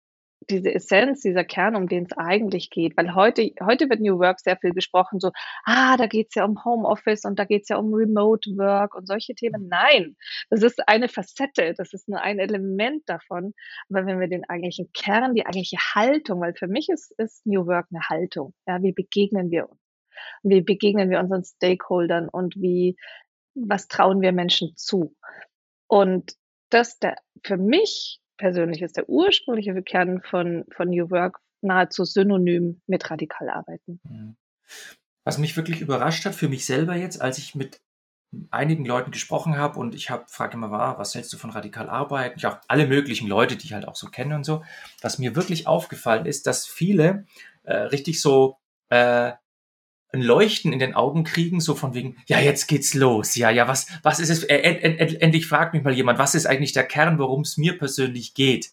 diese 0.51 0.75
Essenz, 0.75 1.21
dieser 1.21 1.45
Kern, 1.45 1.77
um 1.77 1.89
den 1.89 2.05
es 2.05 2.17
eigentlich 2.17 2.71
geht. 2.71 2.97
Weil 2.97 3.15
heute, 3.15 3.51
heute 3.65 3.89
wird 3.89 4.01
New 4.01 4.19
Work 4.19 4.41
sehr 4.41 4.57
viel 4.57 4.73
gesprochen, 4.73 5.21
so, 5.21 5.31
ah, 5.65 5.97
da 5.97 6.07
geht 6.07 6.29
es 6.29 6.35
ja 6.35 6.45
um 6.45 6.65
Homeoffice 6.65 7.25
und 7.25 7.39
da 7.39 7.45
geht 7.45 7.63
es 7.63 7.69
ja 7.69 7.77
um 7.77 7.95
Remote 7.95 8.51
Work 8.57 8.95
und 8.95 9.07
solche 9.07 9.35
Themen. 9.35 9.69
Nein, 9.69 10.17
das 10.51 10.63
ist 10.63 10.87
eine 10.89 11.09
Facette, 11.09 11.75
das 11.75 11.93
ist 11.93 12.09
nur 12.09 12.21
ein 12.21 12.39
Element 12.39 13.03
davon. 13.07 13.55
Aber 13.89 14.07
wenn 14.07 14.21
wir 14.21 14.29
den 14.29 14.49
eigentlichen 14.49 14.91
Kern, 14.93 15.35
die 15.35 15.47
eigentliche 15.47 15.79
Haltung, 15.95 16.41
weil 16.41 16.55
für 16.55 16.69
mich 16.69 16.89
ist, 16.89 17.13
ist 17.19 17.47
New 17.47 17.67
Work 17.67 17.87
eine 17.91 18.09
Haltung. 18.09 18.55
Ja, 18.67 18.83
wie 18.83 18.93
begegnen 18.93 19.51
wir 19.51 19.71
uns? 19.71 19.81
Wie 20.43 20.61
begegnen 20.61 21.11
wir 21.11 21.21
unseren 21.21 21.45
Stakeholdern 21.45 22.29
und 22.29 22.55
wie, 22.57 22.97
was 23.55 23.89
trauen 23.89 24.21
wir 24.21 24.33
Menschen 24.33 24.75
zu? 24.77 25.17
Und 25.87 26.35
das 26.71 26.99
der, 26.99 27.17
für 27.43 27.57
mich 27.57 28.21
persönlich 28.41 28.81
ist 28.81 28.97
der 28.97 29.09
ursprüngliche 29.09 29.81
Kern 29.83 30.23
von, 30.23 30.65
von 30.73 30.89
New 30.89 31.11
Work 31.11 31.39
nahezu 31.61 32.05
synonym 32.05 32.81
mit 32.87 33.11
radikal 33.11 33.51
arbeiten. 33.51 34.01
Was 35.25 35.37
mich 35.37 35.57
wirklich 35.57 35.83
überrascht 35.83 36.25
hat 36.25 36.35
für 36.35 36.49
mich 36.49 36.65
selber 36.65 36.97
jetzt, 36.97 37.21
als 37.21 37.37
ich 37.37 37.55
mit 37.55 37.83
einigen 38.51 38.87
Leuten 38.87 39.11
gesprochen 39.11 39.59
habe 39.59 39.79
und 39.79 39.95
ich 39.95 40.09
habe 40.09 40.25
frage 40.29 40.55
immer 40.55 40.71
war, 40.71 40.99
was 40.99 41.15
hältst 41.15 41.33
du 41.33 41.37
von 41.37 41.51
radikal 41.51 41.91
arbeiten? 41.91 42.39
Ich 42.39 42.47
auch 42.47 42.59
alle 42.67 42.87
möglichen 42.87 43.29
Leute, 43.29 43.57
die 43.57 43.67
ich 43.67 43.73
halt 43.75 43.87
auch 43.87 43.97
so 43.97 44.07
kenne 44.07 44.37
und 44.37 44.45
so. 44.45 44.65
Was 45.03 45.19
mir 45.19 45.37
wirklich 45.37 45.67
aufgefallen 45.67 46.25
ist, 46.25 46.47
dass 46.47 46.67
viele 46.67 47.27
äh, 47.65 47.75
richtig 47.75 48.23
so 48.23 48.57
äh, 48.89 49.33
ein 50.13 50.23
Leuchten 50.23 50.73
in 50.73 50.79
den 50.79 50.95
Augen 50.95 51.25
kriegen, 51.25 51.61
so 51.61 51.75
von 51.75 51.95
wegen, 51.95 52.17
ja, 52.27 52.41
jetzt 52.41 52.67
geht's 52.67 52.95
los. 52.95 53.37
Ja, 53.37 53.51
ja, 53.51 53.69
was, 53.69 53.87
was 54.03 54.19
ist 54.19 54.31
es? 54.31 54.45
End, 54.45 55.23
endlich 55.23 55.47
fragt 55.47 55.73
mich 55.75 55.83
mal 55.83 55.95
jemand, 55.95 56.19
was 56.19 56.35
ist 56.35 56.47
eigentlich 56.47 56.73
der 56.73 56.87
Kern, 56.87 57.19
worum 57.19 57.43
es 57.43 57.57
mir 57.57 57.79
persönlich 57.79 58.35
geht? 58.35 58.73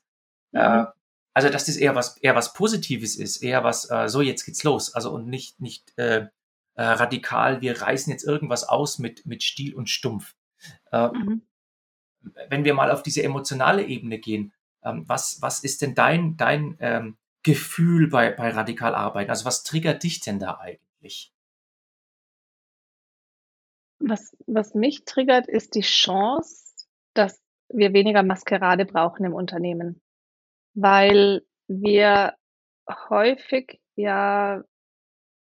Mhm. 0.52 0.60
Äh, 0.60 0.86
also, 1.34 1.50
dass 1.50 1.66
das 1.66 1.78
eher 1.78 1.94
was, 1.94 2.18
eher 2.18 2.36
was 2.36 2.54
Positives 2.54 3.16
ist, 3.16 3.44
eher 3.44 3.64
was, 3.64 3.90
äh, 3.92 4.08
so, 4.10 4.22
jetzt 4.22 4.46
geht's 4.46 4.64
los. 4.64 4.96
Also, 4.96 5.12
und 5.12 5.28
nicht, 5.28 5.62
nicht 5.62 5.96
äh, 5.98 6.28
äh, 6.74 6.84
radikal, 6.84 7.62
wir 7.62 7.80
reißen 7.80 8.12
jetzt 8.12 8.24
irgendwas 8.24 8.64
aus 8.64 8.98
mit, 8.98 9.26
mit 9.28 9.44
Stil 9.44 9.76
und 9.76 9.90
Stumpf. 9.90 10.34
Äh, 10.92 11.10
mhm. 11.10 11.44
Wenn 12.50 12.66
wir 12.66 12.74
mal 12.74 12.90
auf 12.90 13.04
diese 13.04 13.22
emotionale 13.22 13.86
Ebene 13.86 14.18
gehen, 14.18 14.54
ähm, 14.84 15.04
was, 15.08 15.38
was 15.42 15.60
ist 15.60 15.84
denn 15.84 15.94
dein, 15.94 16.38
dein 16.38 16.76
ähm, 16.80 17.18
Gefühl 17.44 18.10
bei, 18.10 18.32
bei 18.32 18.50
radikal 18.50 18.96
arbeiten? 18.96 19.30
Also, 19.30 19.46
was 19.46 19.64
triggert 19.64 20.02
dich 20.02 20.22
denn 20.22 20.40
da 20.40 20.56
eigentlich? 20.56 20.87
Eigentlich? 21.08 21.32
Was, 24.00 24.36
was 24.46 24.76
mich 24.76 25.06
triggert, 25.06 25.48
ist 25.48 25.76
die 25.76 25.82
Chance, 25.82 26.86
dass 27.14 27.42
wir 27.70 27.94
weniger 27.94 28.24
Maskerade 28.24 28.86
brauchen 28.86 29.26
im 29.26 29.34
Unternehmen, 29.34 30.02
weil 30.76 31.42
wir 31.68 32.36
häufig 33.10 33.82
ja 33.96 34.64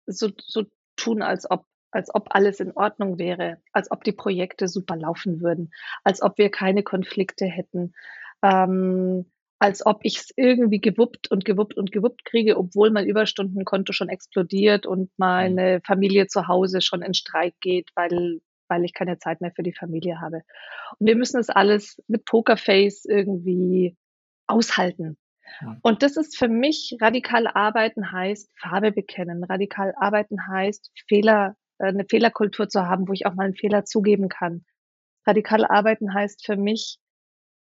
so, 0.07 0.31
so 0.39 0.65
tun, 0.97 1.23
als 1.23 1.51
ob, 1.51 1.65
als 1.91 2.15
ob 2.15 2.35
alles 2.35 2.61
in 2.61 2.73
Ordnung 2.73 3.19
wäre, 3.19 3.63
als 3.73 3.91
ob 3.91 4.05
die 4.05 4.13
Projekte 4.13 4.69
super 4.69 4.97
laufen 4.97 5.41
würden, 5.41 5.73
als 6.05 6.21
ob 6.21 6.37
wir 6.37 6.51
keine 6.51 6.83
Konflikte 6.83 7.47
hätten. 7.47 7.95
Ähm, 8.43 9.33
als 9.59 9.87
ob 9.87 10.01
ich 10.03 10.19
es 10.19 10.31
irgendwie 10.37 10.81
gewuppt 10.81 11.31
und 11.31 11.45
gewuppt 11.45 11.77
und 11.77 11.93
gewuppt 11.93 12.25
kriege, 12.25 12.57
obwohl 12.57 12.91
mein 12.91 13.07
Überstundenkonto 13.07 13.93
schon 13.93 14.09
explodiert 14.09 14.87
und 14.87 15.11
meine 15.17 15.77
mhm. 15.77 15.83
Familie 15.83 16.27
zu 16.27 16.49
Hause 16.49 16.81
schon 16.81 17.03
in 17.03 17.15
Streik 17.15 17.55
geht, 17.61 17.91
weil, 17.95 18.41
weil 18.69 18.85
ich 18.85 18.95
keine 18.95 19.19
Zeit 19.19 19.41
mehr 19.41 19.53
für 19.55 19.63
die 19.63 19.73
Familie 19.73 20.21
habe. 20.21 20.43
Und 20.99 21.07
wir 21.07 21.17
müssen 21.17 21.37
das 21.37 21.51
alles 21.51 22.03
mit 22.09 22.25
Pokerface 22.25 23.05
irgendwie 23.05 23.97
aushalten. 24.47 25.17
Ja. 25.61 25.77
Und 25.83 26.03
das 26.03 26.17
ist 26.17 26.37
für 26.37 26.49
mich 26.49 26.97
radikal 27.01 27.47
arbeiten 27.47 28.13
heißt 28.13 28.51
Farbe 28.59 28.93
bekennen. 28.93 29.45
Radikal 29.45 29.95
arbeiten 29.97 30.47
heißt 30.49 30.91
Fehler, 31.09 31.57
äh, 31.79 31.87
eine 31.87 32.05
Fehlerkultur 32.05 32.69
zu 32.69 32.87
haben, 32.87 33.09
wo 33.09 33.13
ich 33.13 33.27
auch 33.27 33.35
mal 33.35 33.45
einen 33.45 33.55
Fehler 33.55 33.85
zugeben 33.85 34.29
kann. 34.29 34.65
Radikal 35.27 35.65
arbeiten 35.65 36.13
heißt 36.13 36.45
für 36.45 36.57
mich 36.57 36.99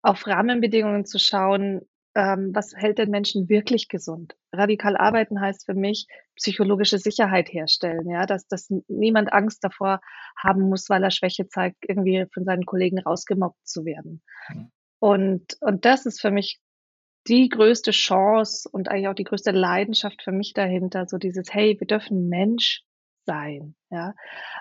auf 0.07 0.27
Rahmenbedingungen 0.27 1.05
zu 1.05 1.19
schauen, 1.19 1.83
ähm, 2.15 2.51
was 2.55 2.75
hält 2.75 2.99
den 2.99 3.11
Menschen 3.11 3.49
wirklich 3.49 3.89
gesund. 3.89 4.37
Radikal 4.53 4.97
arbeiten 4.97 5.41
heißt 5.41 5.67
für 5.67 5.75
mich 5.75 6.07
psychologische 6.37 6.99
Sicherheit 6.99 7.53
herstellen, 7.53 8.09
ja, 8.09 8.25
dass, 8.25 8.47
dass 8.47 8.71
niemand 8.89 9.33
Angst 9.33 9.65
davor 9.65 10.01
haben 10.39 10.63
muss, 10.69 10.89
weil 10.89 11.03
er 11.03 11.11
Schwäche 11.11 11.49
zeigt, 11.49 11.79
irgendwie 11.87 12.25
von 12.33 12.45
seinen 12.45 12.65
Kollegen 12.65 13.01
rausgemobbt 13.01 13.67
zu 13.67 13.85
werden. 13.85 14.23
Mhm. 14.49 14.71
Und, 15.01 15.57
und 15.61 15.85
das 15.85 16.07
ist 16.07 16.21
für 16.21 16.31
mich 16.31 16.61
die 17.27 17.49
größte 17.49 17.91
Chance 17.91 18.69
und 18.71 18.89
eigentlich 18.89 19.09
auch 19.09 19.15
die 19.15 19.25
größte 19.25 19.51
Leidenschaft 19.51 20.23
für 20.23 20.33
mich 20.33 20.53
dahinter, 20.55 21.07
so 21.07 21.19
dieses, 21.19 21.53
hey, 21.53 21.77
wir 21.81 21.87
dürfen 21.87 22.29
Mensch 22.29 22.86
sein, 23.27 23.75
ja. 23.91 24.15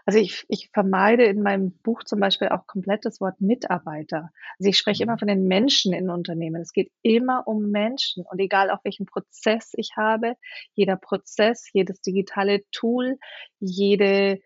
Also, 0.06 0.20
ich 0.20 0.46
ich 0.50 0.70
vermeide 0.74 1.26
in 1.26 1.44
meinem 1.44 1.72
Buch 1.84 2.04
zum 2.04 2.20
Beispiel 2.20 2.50
auch 2.50 2.68
komplett 2.68 3.06
das 3.06 3.22
Wort 3.22 3.40
Mitarbeiter. 3.42 4.32
Also, 4.60 4.70
ich 4.70 4.78
spreche 4.78 5.04
immer 5.04 5.18
Mhm. 5.18 5.20
von 5.20 5.30
den 5.30 5.48
Menschen 5.48 5.94
in 5.94 6.10
Unternehmen. 6.10 6.62
Es 6.62 6.74
geht 6.74 6.92
immer 7.04 7.48
um 7.48 7.72
Menschen 7.72 8.26
und 8.30 8.40
egal 8.40 8.72
auf 8.72 8.82
welchen 8.84 9.06
Prozess 9.06 9.72
ich 9.76 9.92
habe, 9.98 10.36
jeder 10.74 10.98
Prozess, 10.98 11.70
jedes 11.74 12.02
digitale 12.02 12.64
Tool, 12.72 13.18
jede 13.60 14.40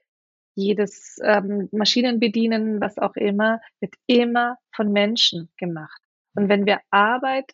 jedes, 0.56 1.18
ähm, 1.24 1.70
Maschinenbedienen, 1.72 2.82
was 2.82 2.98
auch 2.98 3.16
immer, 3.16 3.62
wird 3.80 3.94
immer 4.08 4.58
von 4.76 4.92
Menschen 4.92 5.50
gemacht. 5.58 6.02
Und 6.36 6.50
wenn 6.50 6.66
wir 6.66 6.80
Arbeit 6.92 7.54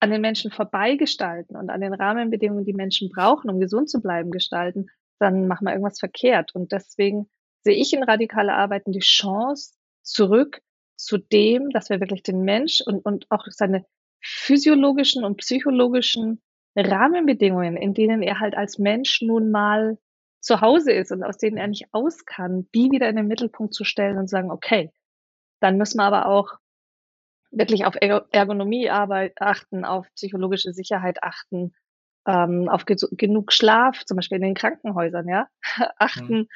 an 0.00 0.10
den 0.10 0.20
Menschen 0.22 0.50
vorbei 0.50 0.96
gestalten 0.96 1.56
und 1.56 1.70
an 1.70 1.80
den 1.80 1.94
Rahmenbedingungen, 1.94 2.64
die 2.64 2.72
Menschen 2.72 3.10
brauchen, 3.10 3.50
um 3.50 3.60
gesund 3.60 3.90
zu 3.90 4.00
bleiben, 4.00 4.30
gestalten, 4.30 4.88
dann 5.20 5.46
machen 5.48 5.66
wir 5.66 5.72
irgendwas 5.72 6.00
verkehrt. 6.00 6.54
Und 6.54 6.72
deswegen 6.72 7.28
sehe 7.62 7.76
ich 7.76 7.92
in 7.92 8.02
radikaler 8.02 8.56
Arbeiten 8.56 8.92
die 8.92 9.00
Chance 9.00 9.74
zurück 10.02 10.60
zu 10.96 11.18
dem, 11.18 11.70
dass 11.70 11.90
wir 11.90 12.00
wirklich 12.00 12.22
den 12.22 12.42
Mensch 12.42 12.80
und 12.84 13.04
und 13.04 13.26
auch 13.30 13.46
seine 13.48 13.84
physiologischen 14.22 15.24
und 15.24 15.38
psychologischen 15.38 16.42
Rahmenbedingungen, 16.76 17.76
in 17.76 17.94
denen 17.94 18.22
er 18.22 18.40
halt 18.40 18.56
als 18.56 18.78
Mensch 18.78 19.22
nun 19.22 19.50
mal 19.50 19.98
zu 20.40 20.60
Hause 20.60 20.92
ist 20.92 21.12
und 21.12 21.22
aus 21.22 21.38
denen 21.38 21.56
er 21.58 21.68
nicht 21.68 21.88
aus 21.92 22.24
kann, 22.24 22.68
die 22.74 22.90
wieder 22.90 23.08
in 23.08 23.16
den 23.16 23.26
Mittelpunkt 23.28 23.74
zu 23.74 23.84
stellen 23.84 24.18
und 24.18 24.28
sagen: 24.28 24.50
„Okay, 24.50 24.92
dann 25.60 25.78
müssen 25.78 25.98
wir 25.98 26.04
aber 26.04 26.26
auch 26.26 26.58
wirklich 27.50 27.84
auf 27.84 27.94
Ergo 28.00 28.26
Ergonomie 28.30 28.90
achten, 28.90 29.84
auf 29.84 30.06
psychologische 30.14 30.72
Sicherheit 30.72 31.22
achten, 31.22 31.74
ähm, 32.26 32.68
auf 32.68 32.84
gesu 32.84 33.08
genug 33.12 33.52
Schlaf, 33.52 34.04
zum 34.04 34.16
Beispiel 34.16 34.36
in 34.36 34.42
den 34.42 34.54
Krankenhäusern, 34.54 35.28
ja, 35.28 35.48
Mhm. 35.78 35.86
achten, 35.98 36.48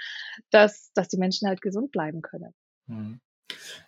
dass 0.50 0.92
dass 0.94 1.09
die 1.09 1.18
Menschen 1.18 1.49
halt 1.49 1.61
gesund 1.62 1.90
bleiben 1.92 2.23
können. 2.23 2.54
Mhm. 2.87 3.21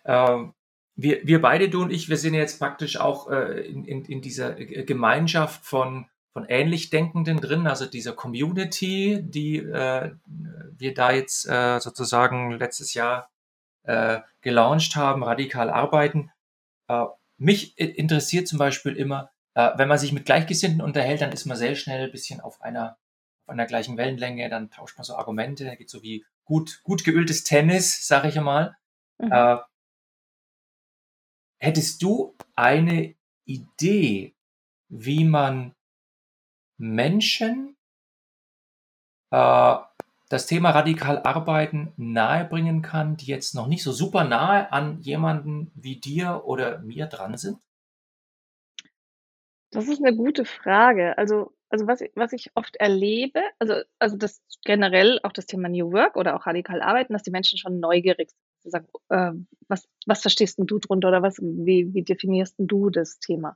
Ähm, 0.05 0.53
wir 0.95 1.21
wir 1.25 1.41
beide, 1.41 1.69
du 1.69 1.81
und 1.81 1.91
ich, 1.91 2.09
wir 2.09 2.17
sind 2.17 2.33
jetzt 2.33 2.59
praktisch 2.59 2.99
auch, 2.99 3.29
äh, 3.29 3.61
in 3.61 3.85
in 3.85 4.05
in 4.05 4.21
dieser 4.21 4.53
G 4.53 4.83
Gemeinschaft 4.83 5.65
von 5.65 6.07
von 6.37 6.45
ähnlich 6.49 6.91
Denkenden 6.91 7.37
drin, 7.41 7.65
also 7.65 7.87
dieser 7.87 8.13
Community, 8.13 9.19
die, 9.23 9.57
äh, 9.57 10.11
wir 10.77 10.93
da 10.93 11.11
jetzt, 11.11 11.47
äh, 11.47 11.79
sozusagen 11.79 12.51
letztes 12.51 12.93
Jahr, 12.93 13.31
äh, 13.81 14.19
gelauncht 14.41 14.95
haben, 14.95 15.23
radikal 15.23 15.71
arbeiten. 15.71 16.29
Äh, 16.89 17.05
mich 17.39 17.75
interessiert 17.79 18.47
zum 18.47 18.59
Beispiel 18.59 18.95
immer, 18.95 19.23
äh, 19.23 19.36
wenn 19.57 19.87
man 19.87 19.97
sich 19.97 20.11
mit 20.11 20.25
Gleichgesinnten 20.25 20.81
unterhält, 20.81 21.21
dann 21.21 21.31
ist 21.31 21.45
man 21.45 21.57
sehr 21.57 21.75
schnell 21.75 22.09
bisschen 22.09 22.41
auf 22.41 22.61
einer 22.61 22.97
auf 23.45 23.53
einer 23.53 23.65
gleichen 23.65 23.97
Wellenlänge, 23.97 24.49
dann 24.49 24.69
tauscht 24.69 24.97
man 24.97 25.05
so 25.05 25.15
Argumente, 25.15 25.63
da 25.63 25.75
geht's 25.75 25.91
so 25.91 26.03
wie 26.03 26.25
gut 26.43 26.81
gut 26.83 27.03
geöltes 27.03 27.43
Tennis, 27.43 28.05
sage 28.05 28.27
ich 28.27 28.37
einmal. 28.37 28.75
Mhm. 29.19 29.31
Äh 29.31 29.57
hättest 31.59 32.01
du 32.03 32.35
eine 32.55 33.15
Idee, 33.45 34.35
wie 34.89 35.25
man 35.25 35.73
Menschen 36.77 37.75
äh, 39.31 39.75
das 40.29 40.45
Thema 40.45 40.71
radikal 40.71 41.23
arbeiten 41.23 41.93
nahebringen 41.95 42.81
kann, 42.81 43.17
die 43.17 43.27
jetzt 43.27 43.55
noch 43.55 43.67
nicht 43.67 43.83
so 43.83 43.91
super 43.91 44.23
nahe 44.25 44.71
an 44.71 45.01
jemanden 45.01 45.71
wie 45.73 45.99
dir 45.99 46.43
oder 46.45 46.79
mir 46.79 47.07
dran 47.07 47.37
sind? 47.37 47.59
Das 49.77 49.87
ist 49.87 50.01
'ne 50.01 50.15
gute 50.15 50.43
Frage. 50.43 51.15
Also 51.19 51.51
also, 51.69 51.85
was 51.85 52.01
was 52.15 52.33
ich 52.33 52.49
oft 52.55 52.75
erlebe 52.77 53.41
also 53.59 53.75
also, 53.99 54.17
das 54.17 54.41
generell 54.65 55.19
auch 55.21 55.31
das 55.31 55.45
Thema 55.45 55.69
New 55.69 55.91
Work 55.91 56.15
oder 56.15 56.35
auch 56.35 56.47
radikal 56.47 56.81
arbeiten, 56.81 57.13
dass 57.13 57.21
die 57.21 57.29
Menschen 57.29 57.59
schon 57.59 57.79
neugierig 57.79 58.31
sind. 58.63 58.71
Sagen: 58.71 58.87
„Ähm, 59.11 59.47
was 59.67 59.87
was 60.07 60.21
verstehst 60.23 60.57
du 60.57 60.79
drunter 60.79 61.09
oder 61.09 61.21
was 61.21 61.37
wie 61.39 61.93
wie 61.93 62.01
definierst 62.03 62.55
du 62.57 62.89
das 62.89 63.19
Thema?“ 63.19 63.55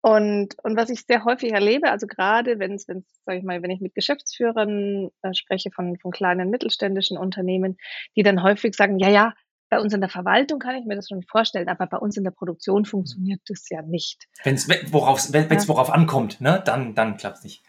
Und 0.00 0.54
und 0.62 0.76
was 0.78 0.88
ich 0.90 1.02
sehr 1.06 1.24
häufig 1.26 1.52
erlebe, 1.52 1.90
also 1.90 2.06
grade 2.06 2.58
wenn's 2.58 2.88
wenn's, 2.88 3.04
sage 3.26 3.38
ich 3.38 3.44
mal 3.44 3.62
wenn 3.62 3.70
ich 3.70 3.80
mit 3.82 3.94
Geschäftsführern, 3.94 5.10
äh, 5.22 5.34
spreche 5.34 5.70
von 5.72 5.98
von 5.98 6.10
kleinen 6.10 6.48
mittelständischen 6.50 7.18
Unternehmen, 7.18 7.76
die 8.16 8.22
dann 8.22 8.42
häufig 8.42 8.74
sagen: 8.76 8.98
„Ja, 8.98 9.10
ja, 9.10 9.34
bei 9.70 9.80
uns 9.80 9.92
in 9.92 10.00
der 10.00 10.10
Verwaltung 10.10 10.58
kann 10.58 10.76
ich 10.76 10.84
mir 10.86 10.94
das 10.96 11.08
schon 11.08 11.22
vorstellen, 11.22 11.68
aber 11.68 11.86
bei 11.86 11.98
uns 11.98 12.16
in 12.16 12.24
der 12.24 12.30
Produktion 12.30 12.84
funktioniert 12.84 13.40
das 13.48 13.68
ja 13.70 13.82
nicht.“ 13.82 14.24
Wenn's 14.44 14.68
we 14.68 14.80
worauf's 14.92 15.32
wenn 15.32 15.48
wenn's 15.50 15.68
worauf 15.68 15.90
ankommt, 15.90 16.40
ne, 16.40 16.62
dann 16.64 16.94
dann 16.94 17.16
klappt's 17.16 17.42
nicht. 17.44 17.62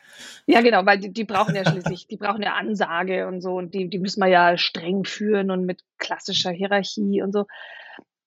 Ja, 0.47 0.61
genau, 0.61 0.85
weil 0.85 0.99
die 0.99 1.11
die 1.11 1.23
brauchen 1.25 1.55
ja 1.55 1.65
schließlich 1.65 2.07
die 2.07 2.17
brauchen 2.17 2.41
ja 2.43 2.53
Ansage 2.55 3.27
und 3.27 3.41
so 3.41 3.55
und 3.55 3.73
die 3.73 3.89
die 3.89 3.99
müssen 3.99 4.21
wir 4.21 4.27
ja 4.29 4.57
streng 4.57 5.03
führen 5.05 5.51
und 5.51 5.65
mit 5.65 5.81
klassischer 5.97 6.51
Hierarchie 6.51 7.21
und 7.21 7.31
so. 7.33 7.45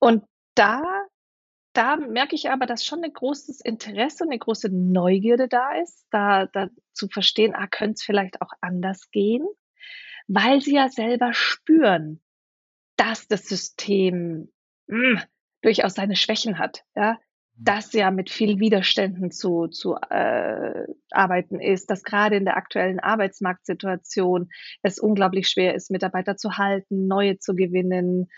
Und 0.01 0.25
da 0.55 0.83
da 1.75 1.97
merke 1.97 2.35
ich 2.35 2.51
aber, 2.51 2.67
dass 2.67 2.85
schon 2.85 3.01
'ne 3.01 3.11
großes 3.13 3.61
Interesse 3.61 4.25
und 4.25 4.31
'ne 4.31 4.39
große 4.39 4.69
Neugierde 4.71 5.49
da 5.49 5.73
ist, 5.81 6.07
da 6.11 6.47
da 6.47 6.69
zu 6.93 7.09
verstehen, 7.09 7.55
ah, 7.55 7.67
könnte 7.69 7.95
es 7.97 8.03
vielleicht 8.03 8.43
auch 8.43 8.51
anders 8.61 9.11
gehen, 9.13 9.47
weil 10.29 10.61
sie 10.61 10.75
ja 10.77 10.89
selber 10.89 11.33
spüren, 11.35 12.21
dass 12.99 13.29
das 13.29 13.45
System, 13.47 14.51
hm, 14.91 15.21
durchaus 15.63 15.95
seine 15.97 16.17
Schwächen 16.17 16.59
hat, 16.61 16.85
ja? 16.97 17.15
Mhm. 17.15 17.65
Dass 17.67 17.95
ja 17.95 18.11
mit 18.13 18.31
viel 18.31 18.61
Widerständen 18.61 19.33
zu 19.33 19.69
zu, 19.69 19.97
äh, 20.11 20.87
arbeiten 21.13 21.61
ist, 21.61 21.91
dass 21.91 22.05
grade 22.05 22.37
in 22.37 22.47
der 22.47 22.59
aktuellen 22.59 23.01
Arbeitsmarktsituation 23.01 24.51
es 24.83 25.01
unglaublich 25.01 25.49
schwer 25.51 25.75
ist, 25.77 25.91
Mitarbeiter 25.93 26.37
zu 26.39 26.59
halten, 26.59 27.09
neue 27.09 27.39
zu 27.41 27.55
gewinnen, 27.57 28.29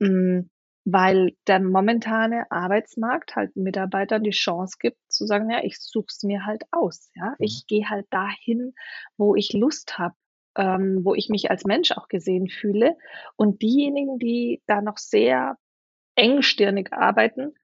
hm, 0.00 0.50
weil 0.86 1.32
der 1.48 1.60
momentane 1.60 2.46
Arbeitsmarkt 2.50 3.36
halt 3.36 3.56
Mitarbeitern 3.56 4.22
die 4.24 4.30
Chance 4.30 4.76
gibt 4.80 4.98
zu 5.08 5.26
sagen: 5.26 5.50
„Ja, 5.50 5.60
ich 5.64 5.78
suche 5.80 6.06
es 6.10 6.22
mir 6.24 6.46
halt 6.46 6.64
aus, 6.72 7.10
ja? 7.16 7.30
Mhm. 7.30 7.36
Ich 7.40 7.66
gehe 7.68 7.88
halt 7.90 8.06
dahin, 8.10 8.74
wo 9.18 9.34
ich 9.36 9.52
Lust 9.54 9.98
habe, 9.98 10.14
ähm, 10.56 11.00
wo 11.04 11.14
ich 11.14 11.28
mich 11.28 11.50
als 11.50 11.64
Mensch 11.64 11.92
auch 11.92 12.08
gesehen 12.08 12.48
fühle.“ 12.48 12.96
Und 13.36 13.62
diejenigen, 13.62 14.18
die 14.18 14.62
da 14.66 14.82
noch 14.82 14.98
sehr 14.98 15.56
engstirnig 16.16 16.92
arbeiten, 16.92 17.54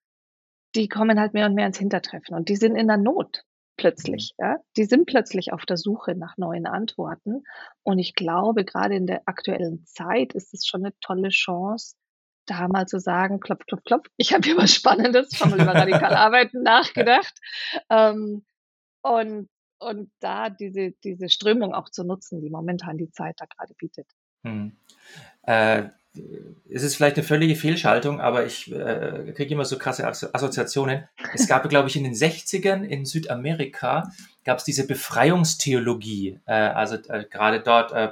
die 0.74 0.88
kommen 0.88 1.20
halt 1.20 1.34
mehr 1.34 1.46
und 1.46 1.54
mehr 1.54 1.66
ins 1.66 1.78
Hintertreffen 1.78 2.34
und 2.34 2.48
die 2.48 2.56
sind 2.56 2.76
in 2.76 2.88
der 2.88 2.96
Not 2.96 3.44
Mhm. 3.98 4.26
plötzlich, 4.26 4.34
ja? 4.38 4.56
Die 4.76 4.84
sind 4.84 5.06
plötzlich 5.06 5.52
auf 5.52 5.64
der 5.66 5.76
Suche 5.76 6.14
nach 6.14 6.36
neuen 6.36 6.66
Antworten. 6.66 7.42
Und 7.82 7.98
ich 7.98 8.14
glaube, 8.14 8.64
grade 8.64 8.94
in 8.96 9.06
der 9.06 9.22
aktuellen 9.26 9.84
Zeit 9.86 10.34
ist 10.34 10.54
es 10.54 10.66
schon 10.66 10.82
'ne 10.82 10.92
tolle 11.00 11.28
Chance, 11.30 11.96
da 12.46 12.68
mal 12.68 12.86
zu 12.86 12.98
sagen: 13.00 13.40
„Klopf, 13.40 13.64
klopf, 13.66 13.82
klopf. 13.84 14.06
Ich 14.16 14.32
habe 14.32 14.42
hier 14.48 14.56
was 14.56 14.74
Spannendes, 14.74 15.36
schon 15.36 15.50
mal 15.50 15.60
über 15.60 15.76
radikal 15.76 16.14
arbeiten 16.16 16.62
nachgedacht.“ 16.62 17.34
Ähm, 17.90 18.44
und 19.02 19.48
und 19.82 20.10
da 20.20 20.50
diese 20.50 20.92
diese 21.04 21.28
Strömung 21.30 21.74
auch 21.74 21.88
zu 21.90 22.04
nutzen, 22.04 22.40
die 22.40 22.50
momentan 22.50 22.98
die 22.98 23.10
Zeit 23.10 23.36
da 23.40 23.46
grade 23.46 23.74
bietet. 23.74 24.06
Mhm. 24.44 24.72
Äh, 25.44 25.84
es 26.70 26.82
ist 26.82 26.96
vielleicht 26.96 27.16
'ne 27.18 27.22
völlige 27.24 27.56
Fehlschaltung, 27.56 28.20
aber 28.20 28.46
ich, 28.46 28.72
äh, 28.72 29.32
kriege 29.36 29.54
immer 29.54 29.64
so 29.66 29.78
krasse 29.78 30.06
Asso 30.08 30.28
Assoziationen. 30.32 31.08
Es 31.34 31.48
gab, 31.48 31.68
glaube 31.70 31.88
ich, 31.88 31.96
in 31.96 32.04
den 32.04 32.14
60ern 32.14 32.84
in 32.84 33.06
Südamerika 33.06 34.10
gab's 34.44 34.64
diese 34.64 34.86
Befreiungstheologie. 34.86 36.40
Äh, 36.46 36.52
also, 36.54 36.96
äh, 37.10 37.24
grade 37.30 37.60
dort, 37.60 37.92
äh, 37.92 38.10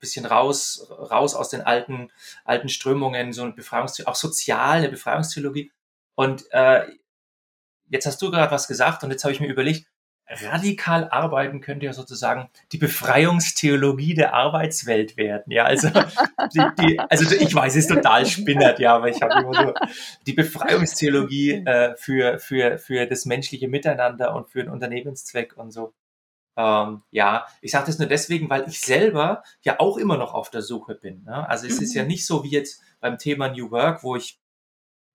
bisschen 0.00 0.26
raus 0.26 0.86
raus 0.90 1.34
aus 1.34 1.50
den 1.50 1.62
alten 1.62 2.10
alten 2.44 2.68
Strömungen, 2.70 3.32
so 3.34 3.44
'n 3.44 3.54
Befreiungstheo 3.56 4.06
auch 4.06 4.16
sozial 4.16 4.82
'ne 4.82 4.88
Befreiungstheologie. 4.90 5.72
Und, 6.16 6.44
äh, 6.52 6.84
jetzt 7.90 8.06
hast 8.06 8.22
du 8.22 8.30
grad 8.32 8.52
was 8.52 8.68
gesagt 8.68 9.04
und 9.04 9.10
jetzt 9.12 9.24
habe 9.24 9.34
ich 9.34 9.40
mir 9.40 9.48
überlegt, 9.48 9.89
radikal 10.30 11.08
arbeiten 11.10 11.60
könnte 11.60 11.86
ja 11.86 11.92
sozusagen 11.92 12.50
die 12.72 12.78
Befreiungstheologie 12.78 14.14
der 14.14 14.34
Arbeitswelt 14.34 15.16
werden. 15.16 15.50
Ja, 15.52 15.64
also, 15.64 15.88
die 16.54 16.74
die 16.74 17.06
also, 17.10 17.34
ich 17.34 17.54
weiß, 17.54 17.74
es 17.74 17.84
ist 17.84 17.88
total 17.88 18.26
spinnert, 18.26 18.78
ja, 18.78 18.94
aber 18.96 19.08
ich 19.08 19.22
habe 19.22 19.38
immer 19.38 19.54
so 19.54 19.74
die 20.26 20.32
Befreiungstheologie, 20.34 21.62
äh, 21.64 21.96
für 21.96 22.38
für 22.38 22.78
für 22.78 23.06
das 23.06 23.26
menschliche 23.26 23.68
Miteinander 23.68 24.34
und 24.34 24.48
für 24.50 24.60
'n 24.62 24.68
Unternehmenszweck 24.70 25.56
und 25.56 25.70
so. 25.72 25.94
Ähm, 26.56 27.02
ja, 27.10 27.46
ich 27.62 27.72
sage 27.72 27.86
das 27.86 27.98
nur 27.98 28.08
deswegen, 28.08 28.50
weil 28.50 28.68
ich 28.68 28.80
selber 28.80 29.42
ja 29.62 29.80
auch 29.80 29.98
immer 29.98 30.16
noch 30.18 30.34
auf 30.34 30.50
der 30.50 30.62
Suche 30.62 30.94
bin, 30.96 31.24
ne? 31.24 31.48
Also, 31.48 31.66
es 31.66 31.80
ist 31.80 31.94
ja 31.94 32.02
Mhm. 32.02 32.08
nicht 32.08 32.26
so 32.26 32.44
wie 32.44 32.50
jetzt 32.50 32.82
beim 33.00 33.18
Thema 33.18 33.48
New 33.50 33.70
Work, 33.70 34.02
wo 34.04 34.16
ich 34.16 34.40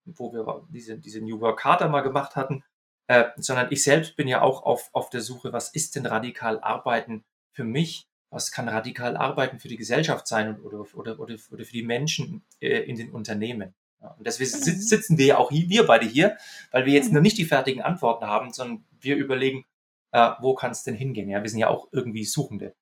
wo 0.05 0.33
wir 0.33 0.65
diese 0.69 0.97
diese 0.99 1.21
New 1.21 1.39
Work 1.41 1.59
Charta 1.61 1.87
mal 1.87 2.01
gemacht 2.01 2.35
hatten, 2.35 2.63
äh, 3.07 3.25
sondern 3.37 3.67
ich 3.71 3.83
selbst 3.83 4.15
bin 4.15 4.27
ja 4.27 4.41
auch 4.41 4.63
auf 4.63 4.89
auf 4.93 5.09
der 5.09 5.21
Suche, 5.21 5.53
was 5.53 5.69
ist 5.73 5.95
denn 5.95 6.05
radikal 6.05 6.59
Arbeiten 6.59 7.23
für 7.51 7.63
mich? 7.63 8.07
Was 8.31 8.51
kann 8.51 8.67
radikal 8.67 9.15
Arbeiten 9.17 9.59
für 9.59 9.67
die 9.69 9.77
Gesellschaft 9.77 10.27
sein 10.27 10.59
oder 10.61 10.79
oder 10.95 11.19
oder 11.19 11.39
oder 11.51 11.65
für 11.65 11.71
die 11.73 11.83
Menschen, 11.83 12.43
äh, 12.61 12.79
in 12.79 12.97
den 12.97 13.11
Unternehmen? 13.11 13.73
Ja, 14.01 14.09
und 14.17 14.27
deswegen 14.27 14.51
Mhm. 14.51 14.81
sitzen 14.81 15.17
wir 15.17 15.25
ja 15.25 15.37
auch 15.37 15.51
hi 15.51 15.69
wir 15.69 15.85
beide 15.87 16.05
hier, 16.05 16.37
weil 16.71 16.85
wir 16.85 16.93
jetzt 16.93 17.11
noch 17.13 17.21
Mhm. 17.21 17.21
nicht 17.21 17.37
die 17.37 17.45
fertigen 17.45 17.81
Antworten 17.81 18.25
haben, 18.27 18.51
sondern 18.53 18.85
wir 18.99 19.15
überlegen, 19.17 19.65
äh, 20.11 20.31
wo 20.41 20.55
kann's 20.55 20.83
denn 20.83 20.95
hingehen? 20.95 21.29
Ja, 21.29 21.41
wir 21.43 21.49
sind 21.49 21.59
ja 21.59 21.69
auch 21.69 21.87
irgendwie 21.91 22.25
Suchende. 22.25 22.75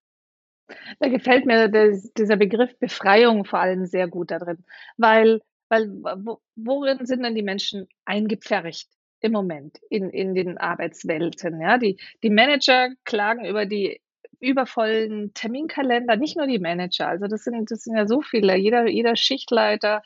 Da 1.00 1.10
gefällt 1.10 1.46
mir 1.46 1.70
des 1.70 2.12
dieser 2.14 2.36
Begriff 2.38 2.78
Befreiung 2.80 3.46
vor 3.46 3.60
allem 3.60 3.86
sehr 3.86 4.08
gut 4.08 4.32
da 4.32 4.40
drin, 4.40 4.64
weil 4.98 5.42
weil 5.70 5.90
wo 6.26 6.42
worin 6.56 7.06
sind 7.06 7.24
denn 7.24 7.36
die 7.36 7.44
Menschen 7.44 7.88
eingepfercht 8.06 8.90
im 9.24 9.32
Moment 9.34 9.80
in 9.90 10.10
in 10.12 10.36
den 10.36 10.58
Arbeitswelten, 10.60 11.62
ja? 11.62 11.78
Die 11.80 11.98
die 12.24 12.30
Manager 12.32 12.90
klagen 13.06 13.46
über 13.46 13.66
die 13.68 14.02
übervollen 14.42 15.34
Terminkalender, 15.36 16.18
nicht 16.18 16.38
nur 16.38 16.48
die 16.48 16.60
Manager, 16.60 17.08
also 17.10 17.28
das 17.28 17.44
sind 17.46 17.72
das 17.72 17.84
sind 17.84 17.98
ja 17.98 18.08
so 18.08 18.22
viele. 18.22 18.58
Jeder 18.58 18.88
jeder 18.90 19.16
Schichtleiter, 19.18 20.04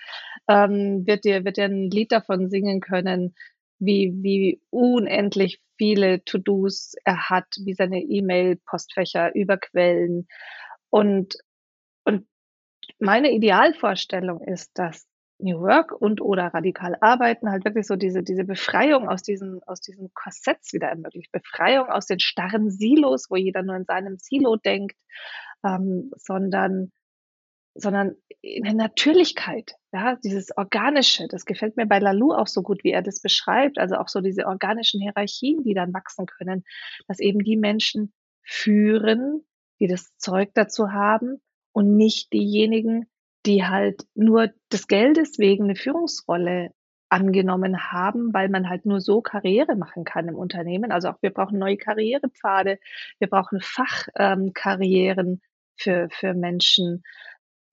ähm, 0.50 1.06
wird 1.08 1.26
dir 1.26 1.46
wird 1.46 1.58
dir 1.58 1.66
'n 1.66 1.90
Lied 1.92 2.12
davon 2.14 2.50
singen 2.50 2.82
können, 2.82 3.36
wie 3.80 4.14
wie 4.24 4.62
unendlich 4.72 5.62
viele 5.80 6.24
To-dos 6.26 6.96
er 7.06 7.30
hat, 7.32 7.48
wie 7.66 7.74
seine 7.76 8.02
E-Mail-Postfächer 8.02 9.36
überquellen. 9.36 10.28
Und 10.92 11.38
und 12.06 12.28
meine 13.00 13.32
Idealvorstellung 13.34 14.42
ist, 14.42 14.72
dass 14.80 15.06
New 15.40 15.60
Work 15.60 15.92
und 15.92 16.22
oder 16.22 16.48
radikal 16.48 16.98
arbeiten 17.00 17.50
halt 17.50 17.64
wirklich 17.64 17.86
so 17.86 17.96
diese 17.96 18.24
diese 18.24 18.44
Befreiung 18.44 19.08
aus 19.08 19.22
diesen 19.22 19.62
aus 19.64 19.82
diesen 19.82 20.12
Korsetts 20.14 20.74
wieder 20.74 20.88
ermöglicht. 20.88 21.32
Befreiung 21.32 21.90
aus 21.90 22.08
den 22.08 22.20
starren 22.20 22.72
Silos, 22.72 23.28
wo 23.30 23.36
jeder 23.36 23.64
nur 23.64 23.76
in 23.76 23.86
seinem 23.86 24.18
Silo 24.18 24.56
denkt, 24.56 24.98
ähm, 25.64 26.12
sondern 26.16 26.92
sondern 27.76 28.16
in 28.42 28.64
der 28.64 28.74
Natürlichkeit, 28.74 29.76
ja, 29.92 30.16
dieses 30.24 30.56
Organische. 30.58 31.28
Das 31.28 31.46
gefällt 31.46 31.78
mir 31.78 31.86
bei 31.86 32.00
Lalou 32.00 32.34
auch 32.34 32.48
so 32.48 32.62
gut, 32.62 32.84
wie 32.84 32.92
er 32.92 33.02
das 33.02 33.22
beschreibt. 33.22 33.78
Also 33.78 33.96
auch 33.96 34.08
so 34.08 34.22
diese 34.22 34.48
organischen 34.48 35.02
Hierarchien, 35.02 35.64
die 35.64 35.74
dann 35.74 35.94
wachsen 35.94 36.26
können, 36.26 36.64
dass 37.08 37.20
eben 37.20 37.40
die 37.44 37.58
Menschen 37.58 38.14
führen, 38.42 39.46
die 39.80 39.88
das 39.88 40.16
Zeug 40.18 40.52
dazu 40.54 40.92
haben 40.92 41.42
und 41.72 41.96
nicht 41.96 42.34
diejenigen, 42.34 43.08
die 43.48 43.66
halt 43.66 44.04
nur 44.16 44.52
des 44.74 44.88
Geldes 44.88 45.40
wegen 45.40 45.68
'ne 45.68 45.76
Führungsrolle 45.78 46.72
angenommen 47.10 47.92
haben, 47.94 48.34
weil 48.34 48.50
man 48.50 48.70
halt 48.70 48.86
nur 48.86 49.02
so 49.02 49.22
Karriere 49.22 49.76
machen 49.78 50.06
kann 50.06 50.28
im 50.30 50.36
Unternehmen. 50.36 50.92
Also 50.92 51.10
auch 51.10 51.18
wir 51.22 51.32
brauchen 51.32 51.60
neue 51.60 51.78
Karrierepfade, 51.78 52.80
wir 53.20 53.30
brauchen 53.30 53.62
Fach 53.62 54.08
ähm, 54.18 54.54
für 55.78 56.10
für 56.12 56.34
Menschen, 56.36 57.04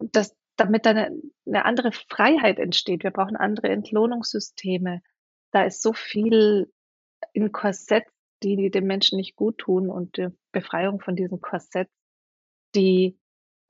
dass 0.01 0.37
damit 0.57 0.87
da 0.87 0.93
'ne 0.95 1.11
'ne 1.47 1.65
andere 1.67 1.93
Freiheit 1.93 2.59
entsteht. 2.61 3.05
Wir 3.05 3.13
brauchen 3.13 3.37
andere 3.37 3.69
Entlohnungssysteme. 3.71 5.03
Da 5.53 5.65
ist 5.65 5.83
so 5.83 5.93
viel 5.95 6.73
in 7.35 7.53
Korsetts, 7.53 8.13
die 8.45 8.57
die 8.57 8.71
den 8.71 8.87
Menschen 8.87 9.19
nicht 9.19 9.37
guttun 9.37 9.91
und 9.91 10.17
die 10.19 10.29
Befreiung 10.53 11.01
von 11.01 11.17
diesen 11.17 11.41
Korsetts, 11.43 11.93
die, 12.77 13.19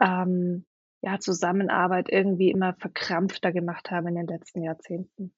ähm, 0.00 0.66
ja, 1.04 1.20
Zusammenarbeit 1.20 2.08
irgendwie 2.10 2.50
immer 2.50 2.74
verkrampfter 2.74 3.52
gemacht 3.52 3.90
haben 3.90 4.08
in 4.08 4.16
den 4.16 4.26
letzten 4.28 4.62
Jahrzehnten. 4.62 5.32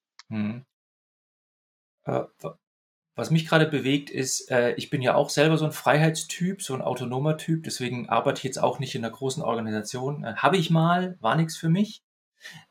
Wa 2.07 2.29
was 3.17 3.31
mich 3.31 3.47
grade 3.49 3.67
bewegt, 3.67 4.11
ist, 4.11 4.51
äh, 4.51 4.75
ich 4.77 4.91
bin 4.91 5.03
ja 5.03 5.15
auch 5.15 5.31
selber 5.31 5.59
so 5.59 5.67
'n 5.67 5.73
Freiheitstyp, 5.73 6.63
so 6.63 6.75
'n 6.75 6.83
autonomer 6.83 7.37
Typ, 7.39 7.65
deswegen 7.65 8.09
arbeite 8.11 8.39
ich 8.41 8.45
jetzt 8.45 8.59
auch 8.63 8.79
nicht 8.81 8.95
in 8.95 9.03
'ner 9.03 9.11
großen 9.11 9.43
Organisation. 9.43 10.25
Äh, 10.25 10.37
habe 10.37 10.57
ich 10.59 10.71
mal, 10.71 11.17
war 11.21 11.37
nix 11.37 11.57
für 11.57 11.69
mich. 11.71 12.03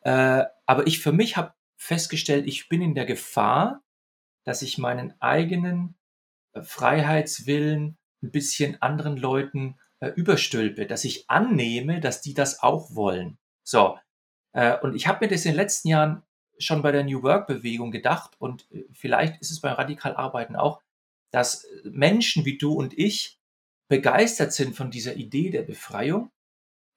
Aber 0.04 0.88
ich 0.88 1.00
für 1.02 1.12
mich 1.14 1.38
habe 1.38 1.54
festgestellt, 1.78 2.48
ich 2.48 2.70
bin 2.70 2.82
in 2.82 2.96
der 2.96 3.06
Gefahr, 3.06 3.84
dass 4.46 4.62
ich 4.64 4.78
meinen 4.80 5.14
eigenen, 5.22 5.96
Freiheitswillen 6.62 7.98
'n 8.24 8.32
bisschen 8.32 8.82
anderen 8.82 9.18
Leuten, 9.18 9.80
äh, 10.02 10.10
überstülpe, 10.10 10.86
dass 10.86 11.06
ich 11.06 11.30
annehme, 11.30 12.00
dass 12.00 12.22
die 12.22 12.34
das 12.34 12.62
auch 12.62 12.96
wollen. 12.96 13.38
So, 13.64 13.98
äh, 14.54 14.78
und 14.80 14.96
ich 14.96 15.08
habe 15.08 15.26
mir 15.26 15.30
das 15.30 15.46
in 15.46 15.52
den 15.52 15.58
letzten 15.58 15.90
Jahren 15.90 16.24
schon 16.58 16.82
bei 16.82 16.92
der 16.92 17.04
New 17.04 17.24
Work-Bewegung 17.24 17.92
gedacht 17.92 18.36
und, 18.40 18.70
äh, 18.72 18.86
vielleicht 18.94 19.42
ist 19.42 19.52
es 19.52 19.62
bei 19.62 19.72
radikal 19.72 20.16
Arbeiten 20.16 20.56
auch, 20.56 20.82
dass 21.32 21.68
Menschen 21.84 22.46
wie 22.46 22.58
du 22.58 22.74
und 22.74 22.98
ich 22.98 23.40
begeistert 23.90 24.54
sind 24.54 24.76
von 24.76 24.92
dieser 24.92 25.16
Idee 25.16 25.50
der 25.50 25.64
Befreiung, 25.64 26.32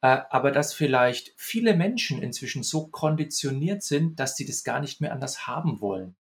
äh, 0.02 0.20
aber 0.30 0.52
dass 0.52 0.74
vielleicht 0.74 1.34
viele 1.36 1.74
Menschen 1.74 2.22
inzwischen 2.22 2.62
so 2.62 2.88
konditioniert 2.88 3.82
sind, 3.82 4.20
dass 4.20 4.36
sie 4.36 4.46
das 4.46 4.64
gar 4.64 4.80
nicht 4.80 5.00
mehr 5.00 5.12
anders 5.12 5.46
haben 5.46 5.80
wollen. 5.80 6.16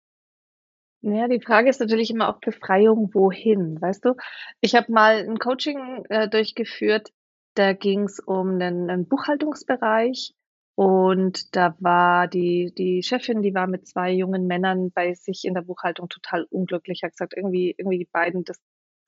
Ja, 1.05 1.27
die 1.27 1.41
Frage 1.41 1.69
ist 1.69 1.81
natürlich 1.81 2.11
immer 2.13 2.29
auch 2.29 2.39
Befreiung 2.39 3.11
wohin, 3.13 3.81
weißt 3.81 4.05
du? 4.05 4.15
Ich 4.61 4.77
habe 4.77 4.93
mal 4.93 5.17
'n 5.29 5.37
Coaching, 5.41 6.05
äh, 6.09 6.29
durchgeführt, 6.29 7.09
da 7.55 7.73
ging's 7.73 8.21
um 8.21 8.57
'nen 8.57 8.87
'nen 8.87 9.09
Buchhaltungsbereich 9.09 10.33
und 10.77 11.57
da 11.57 11.75
war 11.81 12.29
die 12.29 12.73
die 12.79 13.03
Chefin, 13.03 13.43
die 13.43 13.53
war 13.53 13.67
mit 13.67 13.89
2 13.89 14.13
jungen 14.13 14.47
Männern 14.47 14.93
bei 14.93 15.15
sich 15.15 15.45
in 15.45 15.55
der 15.55 15.63
Buchhaltung 15.63 16.09
total 16.09 16.45
unglücklich, 16.51 17.03
hat 17.03 17.11
gesagt: 17.11 17.35
„Irgendwie 17.37 17.75
irgendwie 17.77 17.99
die 17.99 18.09
beiden, 18.13 18.45
das 18.45 18.61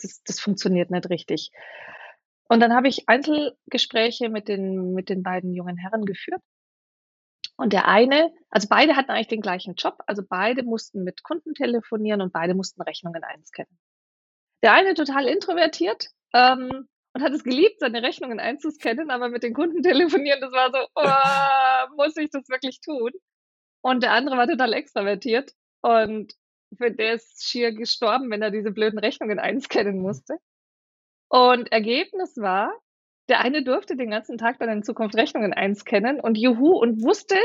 das 0.02 0.20
das 0.24 0.40
funktioniert 0.40 0.90
nicht 0.90 1.08
richtig.“ 1.10 1.50
Und 2.50 2.60
dann 2.60 2.74
habe 2.74 2.88
ich 2.88 3.08
Einzelgespräche 3.08 4.28
mit 4.28 4.48
den 4.48 4.92
mit 4.94 5.08
den 5.08 5.22
beiden 5.22 5.52
jungen 5.54 5.76
Herren 5.78 6.04
geführt. 6.04 6.42
Und 7.56 7.72
der 7.72 7.86
eine 7.88 8.32
also 8.54 8.68
beide 8.68 8.94
hatten 8.94 9.10
eigentlich 9.10 9.26
den 9.26 9.40
gleichen 9.40 9.74
Job, 9.74 9.98
also 10.06 10.22
beide 10.28 10.62
mussten 10.62 11.02
mit 11.02 11.24
Kunden 11.24 11.54
telefonieren 11.54 12.20
und 12.20 12.32
beide 12.32 12.54
mussten 12.54 12.80
Rechnungen 12.82 13.24
einscannen. 13.24 13.78
Der 14.62 14.72
eine 14.72 14.94
total 14.94 15.26
introvertiert, 15.26 16.08
ähm, 16.32 16.88
und 17.14 17.22
hat 17.22 17.32
es 17.32 17.44
geliebt, 17.44 17.80
seine 17.80 18.02
Rechnungen 18.02 18.38
einzuscannen, 18.38 19.10
aber 19.10 19.28
mit 19.28 19.42
den 19.42 19.54
Kunden 19.54 19.82
telefonieren, 19.82 20.40
das 20.40 20.52
war 20.52 20.70
so: 20.70 20.86
„Oh, 20.94 21.96
muss 21.96 22.16
ich 22.16 22.30
das 22.30 22.48
wirklich 22.48 22.80
tun?“ 22.80 23.10
Und 23.82 24.04
der 24.04 24.12
andere 24.12 24.36
war 24.36 24.46
total 24.46 24.72
extravertiert 24.72 25.52
und 25.82 26.34
für 26.78 26.92
der 26.92 27.14
ist 27.14 27.44
schier 27.44 27.72
gestorben, 27.72 28.30
wenn 28.30 28.42
er 28.42 28.52
diese 28.52 28.70
blöden 28.70 28.98
Rechnungen 29.00 29.40
einscannen 29.40 29.98
musste. 30.00 30.38
Und 31.28 31.72
Ergebnis 31.72 32.36
war, 32.36 32.72
der 33.28 33.40
eine 33.40 33.62
durfte 33.62 33.96
den 33.96 34.10
ganzen 34.10 34.38
Tag 34.38 34.58
dann 34.58 34.68
in 34.68 34.82
Zukunft 34.82 35.16
Rechnungen 35.16 35.52
einscannen 35.52 36.20
und 36.20 36.36
juhu 36.36 36.78
und 36.78 37.02
wusste 37.02 37.36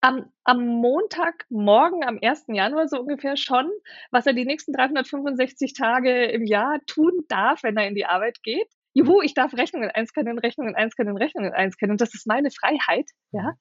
am 0.00 0.30
am 0.44 0.66
Montagmorgen, 0.66 2.04
am 2.04 2.18
1. 2.20 2.44
Januar 2.48 2.88
so 2.88 3.00
ungefähr 3.00 3.36
schon, 3.36 3.70
was 4.10 4.26
er 4.26 4.34
die 4.34 4.44
nächsten 4.44 4.72
365 4.72 5.72
Tage 5.74 6.26
im 6.26 6.44
Jahr 6.44 6.80
tun 6.86 7.24
darf, 7.28 7.62
wenn 7.62 7.76
er 7.76 7.88
in 7.88 7.94
die 7.94 8.06
Arbeit 8.06 8.42
geht. 8.42 8.68
Juhu, 8.92 9.20
ich 9.20 9.34
darf 9.34 9.52
Rechnungen 9.54 9.90
einscannen, 9.90 10.38
Rechnungen 10.38 10.74
einscannen, 10.74 11.16
Rechnungen 11.16 11.52
einscannen. 11.52 11.96
Das 11.96 12.14
ist 12.14 12.26
meine 12.26 12.50
Freiheit, 12.50 13.10
ja? 13.32 13.54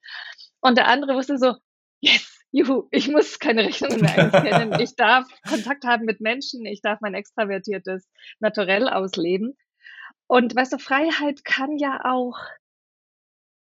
Und 0.62 0.78
der 0.78 0.88
andere 0.88 1.16
wusste 1.16 1.38
so: 1.38 1.56
„Yes, 2.02 2.42
juhu, 2.52 2.88
ich 2.92 3.10
muss 3.10 3.40
keine 3.40 3.64
Rechnungen 3.66 4.02
mehr 4.02 4.18
einscannen. 4.18 4.80
Ich 4.80 4.96
darf 4.96 5.26
Kontakt 5.48 5.86
haben 5.86 6.06
mit 6.06 6.22
Menschen, 6.22 6.66
ich 6.66 6.82
darf 6.82 7.00
mein 7.02 7.16
extravertiertes 7.16 8.08
Naturell 8.40 8.88
ausleben.“ 8.88 9.56
Und 10.30 10.56
weißt 10.56 10.74
du, 10.74 10.78
Freiheit 10.80 11.46
kann 11.46 11.78
ja 11.78 12.00
auch 12.04 12.38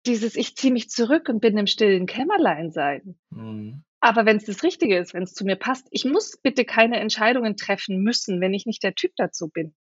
dieses 0.06 0.34
„Ich 0.36 0.56
ziehe 0.56 0.72
mich 0.72 0.88
zurück 0.88 1.28
und 1.28 1.40
bin 1.40 1.58
im 1.58 1.66
stillen 1.66 2.06
Kämmerlein“ 2.06 2.70
sein. 2.70 3.16
Mhm. 3.30 3.84
Aber 4.00 4.26
wenn's 4.26 4.46
das 4.46 4.62
Richtige 4.64 4.98
ist, 4.98 5.14
wenn's 5.14 5.34
zu 5.34 5.44
mir 5.44 5.56
passt 5.56 5.88
ich 5.90 6.04
muss 6.06 6.38
bitte 6.42 6.64
keine 6.64 7.00
Entscheidungen 7.00 7.56
treffen 7.56 7.98
müssen, 8.02 8.40
wenn 8.40 8.54
ich 8.54 8.66
nicht 8.66 8.82
der 8.82 8.94
Typ 8.94 9.12
dazu 9.16 9.48
bin. 9.48 9.74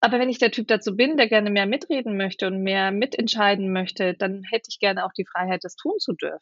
Aber 0.00 0.18
wenn 0.20 0.30
ich 0.30 0.38
der 0.38 0.52
Typ 0.52 0.68
dazu 0.68 0.96
bin, 0.96 1.16
der 1.16 1.28
gerne 1.28 1.50
mehr 1.50 1.66
mitreden 1.66 2.16
möchte 2.16 2.46
und 2.48 2.62
mehr 2.62 2.92
mitentscheiden 2.92 3.72
möchte, 3.72 4.14
dann 4.14 4.42
hätte 4.50 4.68
ich 4.70 4.78
gerne 4.80 5.04
auch 5.06 5.12
die 5.16 5.26
Freiheit, 5.26 5.64
das 5.64 5.76
tun 5.76 5.94
zu 5.98 6.14
dürfen. 6.14 6.40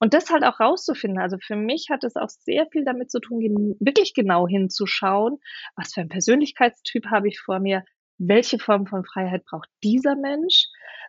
Und 0.00 0.14
das 0.14 0.30
halt 0.30 0.44
auch 0.44 0.60
rauszufinden. 0.60 1.20
Also, 1.20 1.38
für 1.44 1.56
mich 1.56 1.88
hat 1.90 2.04
es 2.04 2.16
auch 2.16 2.28
sehr 2.30 2.66
viel 2.72 2.84
damit 2.84 3.10
zu 3.10 3.20
tun, 3.20 3.76
wirklich 3.80 4.14
genau 4.14 4.48
hinzuschauen: 4.48 5.38
„Was 5.76 5.94
für 5.94 6.02
'n 6.02 6.08
Persönlichkeitstyp 6.10 7.06
habe 7.08 7.28
ich 7.28 7.40
vor 7.40 7.60
mir? 7.60 7.84
Welche 8.20 8.58
Form 8.58 8.86
von 8.86 9.04
Freiheit 9.04 9.44
braucht 9.46 9.68
dieser 9.82 10.14
Mensch?“ 10.16 10.66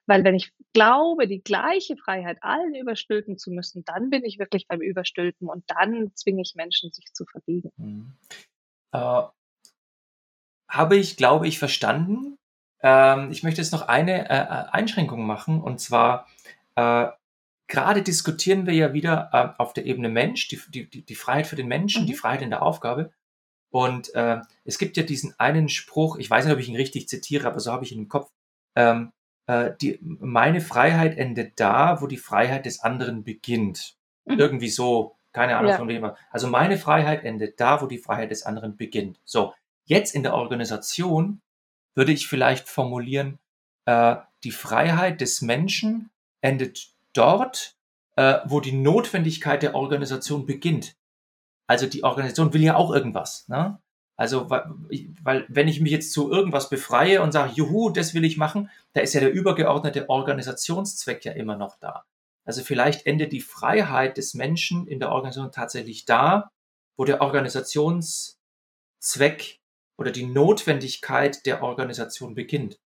Weil 0.07 0.23
wenn 0.23 0.35
ich 0.35 0.51
glaube, 0.73 1.27
die 1.27 1.41
gleiche 1.43 1.97
Freiheit 1.97 2.37
allen 2.41 2.73
überstülpen 2.75 3.37
zu 3.37 3.51
müssen, 3.51 3.83
dann 3.85 4.09
bin 4.09 4.25
ich 4.25 4.39
wirklich 4.39 4.67
beim 4.67 4.81
Überstülpen 4.81 5.47
und 5.49 5.63
dann 5.67 6.11
zwinge 6.15 6.41
ich 6.41 6.55
Menschen, 6.55 6.91
sich 6.91 7.05
zu 7.13 7.25
verbiegen. 7.25 7.71
Mhm. 7.77 8.13
Äh 8.93 9.23
habe 10.69 10.95
ich, 10.95 11.17
glaube 11.17 11.47
ich, 11.47 11.59
verstanden. 11.59 12.37
Ähm, 12.81 13.29
ich 13.31 13.43
möchte 13.43 13.61
jetzt 13.61 13.73
noch 13.73 13.87
eine, 13.87 14.29
äh, 14.29 14.33
äh, 14.33 14.69
Einschränkung 14.71 15.25
machen 15.25 15.61
und 15.61 15.79
zwar, 15.79 16.27
äh, 16.75 17.07
grade 17.67 18.01
diskutieren 18.03 18.65
wir 18.65 18.73
ja 18.73 18.93
wieder, 18.93 19.29
äh, 19.33 19.61
auf 19.61 19.73
der 19.73 19.85
Ebene 19.85 20.09
Mensch, 20.09 20.47
die 20.47 20.59
die 20.69 20.89
die 20.89 21.05
die 21.05 21.15
Freiheit 21.15 21.47
für 21.47 21.55
den 21.57 21.67
Menschen, 21.67 22.05
die 22.05 22.13
Mhm. 22.13 22.17
Freiheit 22.17 22.41
in 22.41 22.49
der 22.49 22.61
Aufgabe. 22.63 23.11
Und, 23.71 24.13
äh, 24.15 24.41
es 24.65 24.77
gibt 24.77 24.97
ja 24.97 25.03
diesen 25.03 25.33
einen 25.39 25.69
Spruch, 25.69 26.17
ich 26.17 26.29
weiß 26.29 26.45
nicht, 26.45 26.53
ob 26.53 26.59
ich 26.59 26.69
ihn 26.69 26.75
richtig 26.75 27.07
zitiere, 27.09 27.47
aber 27.47 27.59
so 27.59 27.71
habe 27.71 27.85
ich 27.85 27.91
ihn 27.93 27.99
im 27.99 28.09
Kopf, 28.09 28.29
ähm, 28.75 29.11
äh, 29.47 29.71
die 29.81 29.95
„M 29.99 30.17
meine 30.21 30.61
Freiheit 30.61 31.17
endet 31.17 31.59
da, 31.59 32.01
wo 32.01 32.07
die 32.07 32.17
Freiheit 32.17 32.65
des 32.65 32.81
anderen 32.81 33.23
beginnt.“ 33.23 33.95
Mhm. 34.25 34.39
Irgendwie 34.39 34.69
so, 34.69 35.15
keine 35.33 35.57
Ahnung 35.57 35.71
Ja. 35.71 35.77
von 35.77 35.87
wem 35.87 36.11
also, 36.31 36.47
meine 36.47 36.77
Freiheit 36.77 37.23
endet 37.23 37.59
da, 37.59 37.81
wo 37.81 37.87
die 37.87 37.97
Freiheit 37.97 38.31
des 38.31 38.43
anderen 38.43 38.75
beginnt. 38.77 39.19
So, 39.25 39.53
jetzt 39.85 40.13
in 40.15 40.23
der 40.23 40.33
Organisation 40.35 41.41
würde 41.95 42.11
ich 42.11 42.27
vielleicht 42.27 42.67
formulieren, 42.69 43.39
äh, 43.85 44.17
die 44.43 44.51
Freiheit 44.51 45.21
des 45.21 45.41
Menschen 45.41 46.09
endet 46.41 46.89
dort, 47.13 47.75
äh, 48.17 48.39
wo 48.45 48.59
die 48.59 48.71
Notwendigkeit 48.73 49.63
der 49.63 49.75
Organisation 49.75 50.45
beginnt. 50.45 50.95
Also 51.67 51.87
die 51.87 52.03
Organisation 52.03 52.53
will 52.53 52.63
ja 52.63 52.75
auch 52.75 52.93
irgendwas. 52.93 53.47
Ne? 53.47 53.79
Also, 54.17 54.49
weil, 54.49 55.45
wenn 55.49 55.67
ich 55.67 55.81
mich 55.81 55.91
jetzt 55.91 56.13
zu 56.13 56.31
irgendwas 56.31 56.69
befreie 56.69 57.23
und 57.23 57.31
sage, 57.31 57.53
juhu, 57.55 57.89
das 57.89 58.13
will 58.13 58.23
ich 58.23 58.37
machen, 58.37 58.69
da 58.93 59.01
ist 59.01 59.13
ja 59.13 59.19
der 59.19 59.31
übergeordnete 59.31 60.09
Organisationszweck 60.09 61.25
ja 61.25 61.31
immer 61.31 61.55
noch 61.55 61.79
da. 61.79 62.05
Also 62.45 62.63
vielleicht 62.63 63.05
endet 63.05 63.31
die 63.31 63.41
Freiheit 63.41 64.17
des 64.17 64.33
Menschen 64.33 64.87
in 64.87 64.99
der 64.99 65.09
Organisation 65.09 65.51
tatsächlich 65.51 66.05
da, 66.05 66.51
wo 66.97 67.05
der 67.05 67.21
Organisationszweck 67.21 69.59
oder 69.97 70.11
die 70.11 70.25
Notwendigkeit 70.25 71.45
der 71.45 71.63
Organisation 71.63 72.35
beginnt. 72.35 72.79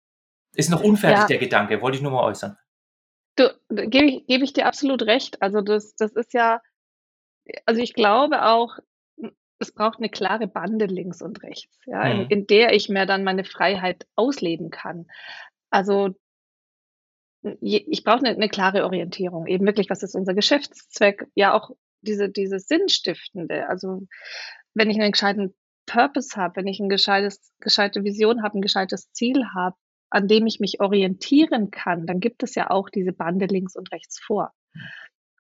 Ist 0.55 0.71
noch 0.71 0.83
unfertig 0.83 1.21
ja. 1.21 1.27
der 1.27 1.39
Gedanke, 1.39 1.81
wollte 1.81 1.97
ich 1.97 2.03
nur 2.03 2.13
mal 2.13 2.25
äußern. 2.25 2.59
Du, 3.37 3.49
gebe 3.71 4.07
ich, 4.07 4.27
gebe 4.27 4.45
ich 4.45 4.53
dir 4.53 4.67
absolut 4.67 5.03
recht. 5.03 5.41
Also 5.41 5.63
das, 5.63 5.95
das 5.97 6.13
ist 6.13 6.35
ja, 6.35 6.61
also 7.67 7.81
ich 7.81 7.95
glaube 7.95 8.45
auch, 8.47 8.79
es 9.59 9.73
braucht 9.73 9.99
eine 9.99 10.09
klare 10.09 10.47
Bande 10.47 10.87
links 10.87 11.23
und 11.23 11.43
rechts, 11.43 11.79
ja, 11.87 12.05
mhm. 12.05 12.21
in, 12.23 12.27
in, 12.29 12.47
der 12.47 12.75
ich 12.75 12.89
mir 12.89 13.07
dann 13.07 13.25
meine 13.25 13.45
Freiheit 13.45 14.07
ausleben 14.17 14.71
kann. 14.71 15.07
Also 15.71 16.11
ich 17.61 18.05
brauche 18.05 18.19
eine, 18.19 18.31
eine, 18.31 18.49
klare 18.49 18.85
Orientierung, 18.85 19.47
eben 19.47 19.67
wirklich, 19.67 19.91
was 19.91 20.03
ist 20.03 20.15
unser 20.15 20.35
Geschäftszweck, 20.35 21.27
ja 21.35 21.55
auch 21.55 21.71
diese, 22.01 22.29
diese 22.29 22.61
Sinnstiftende. 22.61 23.69
Also 23.69 24.07
wenn 24.75 24.91
ich 24.91 25.01
einen 25.01 25.13
gescheiten 25.13 25.55
Purpose 25.87 26.37
habe, 26.37 26.57
wenn 26.57 26.67
ich 26.67 26.79
eine 26.81 26.89
gescheites, 26.89 27.53
gescheite 27.61 28.05
Vision 28.05 28.43
habe, 28.43 28.59
ein 28.59 28.63
gescheites 28.63 29.11
Ziel 29.13 29.45
habe, 29.55 29.77
an 30.11 30.29
dem 30.29 30.47
ich 30.47 30.61
mich 30.61 30.81
orientieren 30.81 31.71
kann, 31.71 32.07
dann 32.07 32.21
gibt 32.21 32.43
es 32.43 32.55
ja 32.55 32.71
auch 32.71 32.89
diese 32.91 33.13
Bande 33.13 33.47
links 33.47 33.77
und 33.77 33.91
rechts 33.93 34.21
vor. 34.21 34.53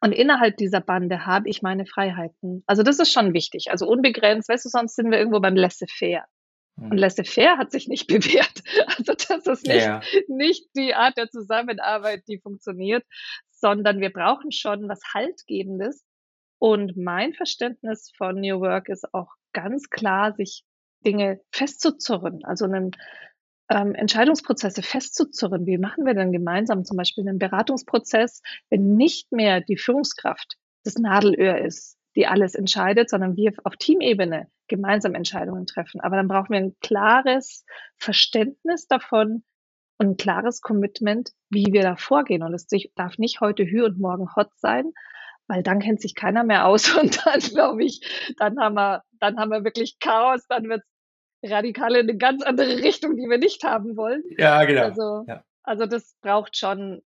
Und 0.02 0.10
innerhalb 0.10 0.56
dieser 0.56 0.80
Bande 0.80 1.26
habe 1.26 1.48
ich 1.48 1.62
meine 1.62 1.86
Freiheiten. 1.86 2.64
Also 2.66 2.82
das 2.82 2.98
ist 2.98 3.12
schon 3.12 3.34
wichtig. 3.34 3.70
Also 3.70 3.86
unbegrenzt, 3.86 4.48
weißt 4.48 4.64
du, 4.64 4.68
sonst 4.68 4.96
sind 4.96 5.12
wir 5.12 5.18
irgendwo 5.18 5.38
beim 5.38 5.54
Laissez-faire. 5.54 6.24
Und 6.76 6.96
Laissez-faire 6.96 7.56
hat 7.56 7.70
sich 7.70 7.86
nicht 7.86 8.06
bewährt. 8.08 8.62
Also 8.86 9.12
das 9.14 9.46
ist 9.46 9.66
nicht, 9.66 9.84
ja. 9.84 10.00
nicht 10.26 10.68
die 10.76 10.94
Art 10.94 11.16
der 11.16 11.30
Zusammenarbeit, 11.30 12.24
die 12.26 12.40
funktioniert, 12.40 13.04
sondern 13.50 14.00
wir 14.00 14.12
brauchen 14.12 14.50
schon 14.50 14.88
was 14.88 15.00
Haltgebendes. 15.14 16.04
Und 16.58 16.96
mein 16.96 17.32
Verständnis 17.32 18.10
von 18.16 18.40
New 18.40 18.60
Work 18.60 18.88
ist 18.88 19.14
auch 19.14 19.28
ganz 19.52 19.88
klar, 19.88 20.34
sich 20.34 20.64
Dinge 21.06 21.40
festzuzurren. 21.52 22.44
Also 22.44 22.64
einen 22.64 22.90
ähm, 23.72 23.94
Entscheidungsprozesse 23.94 24.82
festzuzurren. 24.82 25.66
Wie 25.66 25.78
machen 25.78 26.04
wir 26.04 26.14
denn 26.14 26.32
gemeinsam 26.32 26.84
zum 26.84 26.96
Beispiel 26.96 27.26
einen 27.26 27.38
Beratungsprozess, 27.38 28.42
wenn 28.68 28.96
nicht 28.96 29.32
mehr 29.32 29.60
die 29.60 29.78
Führungskraft 29.78 30.56
das 30.84 30.96
Nadelöhr 30.96 31.58
ist, 31.58 31.96
die 32.14 32.26
alles 32.26 32.54
entscheidet, 32.54 33.08
sondern 33.08 33.36
wir 33.36 33.52
auf 33.64 33.76
Teamebene 33.76 34.48
gemeinsam 34.68 35.14
Entscheidungen 35.14 35.66
treffen. 35.66 36.00
Aber 36.00 36.16
dann 36.16 36.28
brauchen 36.28 36.50
wir 36.50 36.58
ein 36.58 36.76
klares 36.80 37.64
Verständnis 37.96 38.86
davon 38.86 39.42
und 39.98 40.06
ein 40.06 40.16
klares 40.16 40.60
Commitment, 40.60 41.30
wie 41.48 41.72
wir 41.72 41.82
da 41.82 41.96
vorgehen. 41.96 42.42
Und 42.42 42.52
es 42.54 42.66
darf 42.94 43.18
nicht 43.18 43.40
heute 43.40 43.64
Hü 43.64 43.84
und 43.84 43.98
morgen 43.98 44.34
Hot 44.36 44.50
sein, 44.56 44.92
weil 45.46 45.62
dann 45.62 45.80
kennt 45.80 46.00
sich 46.00 46.14
keiner 46.14 46.44
mehr 46.44 46.66
aus 46.66 46.94
und 47.00 47.24
dann 47.24 47.40
glaube 47.40 47.84
ich, 47.84 48.34
dann 48.38 48.58
haben 48.58 48.74
wir, 48.74 49.02
dann 49.18 49.38
haben 49.38 49.50
wir 49.50 49.64
wirklich 49.64 49.98
Chaos, 49.98 50.46
dann 50.48 50.68
wird 50.68 50.82
radikal 51.44 51.94
in 51.96 52.08
eine 52.08 52.16
ganz 52.16 52.42
andere 52.42 52.82
Richtung, 52.82 53.16
die 53.16 53.28
wir 53.28 53.38
nicht 53.38 53.64
haben 53.64 53.96
wollen. 53.96 54.22
Ja, 54.36 54.64
genau. 54.64 54.82
Also, 54.82 55.24
ja. 55.26 55.44
also 55.62 55.86
das 55.86 56.14
braucht 56.20 56.56
schon, 56.56 57.02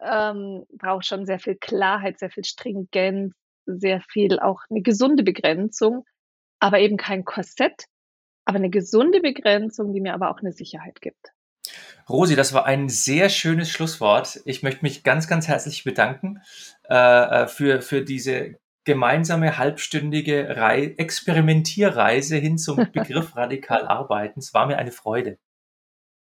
ähm, 0.00 0.64
braucht 0.72 1.06
schon 1.06 1.26
sehr 1.26 1.38
viel 1.38 1.56
Klarheit, 1.56 2.18
sehr 2.18 2.30
viel 2.30 2.44
Stringenz, 2.44 3.34
sehr 3.66 4.00
viel 4.00 4.38
auch 4.38 4.60
eine 4.70 4.82
gesunde 4.82 5.22
Begrenzung, 5.22 6.04
aber 6.60 6.80
eben 6.80 6.96
kein 6.96 7.24
Korsett, 7.24 7.84
aber 8.44 8.56
eine 8.56 8.70
gesunde 8.70 9.20
Begrenzung, 9.20 9.92
die 9.92 10.00
mir 10.00 10.14
aber 10.14 10.30
auch 10.30 10.38
eine 10.38 10.52
Sicherheit 10.52 11.00
gibt. 11.00 11.32
Rosi, 12.08 12.36
das 12.36 12.52
war 12.52 12.64
ein 12.64 12.88
sehr 12.88 13.28
schönes 13.28 13.70
Schlusswort. 13.70 14.40
Ich 14.44 14.62
möchte 14.62 14.82
mich 14.82 15.02
ganz, 15.02 15.26
ganz 15.26 15.48
herzlich 15.48 15.82
bedanken 15.82 16.40
äh, 16.88 16.94
äh 16.94 17.48
für, 17.48 17.82
für 17.82 18.02
diese 18.02 18.56
gemeinsame 18.86 19.58
halbstündige 19.58 20.56
Rei 20.56 20.94
Experimentierreise 20.96 22.36
hin 22.36 22.56
zum 22.56 22.76
Begriff 22.92 23.36
radikal 23.36 23.86
arbeiten. 23.86 24.40
Es 24.40 24.54
war 24.54 24.66
mir 24.66 24.78
eine 24.78 24.92
Freude. 24.92 25.38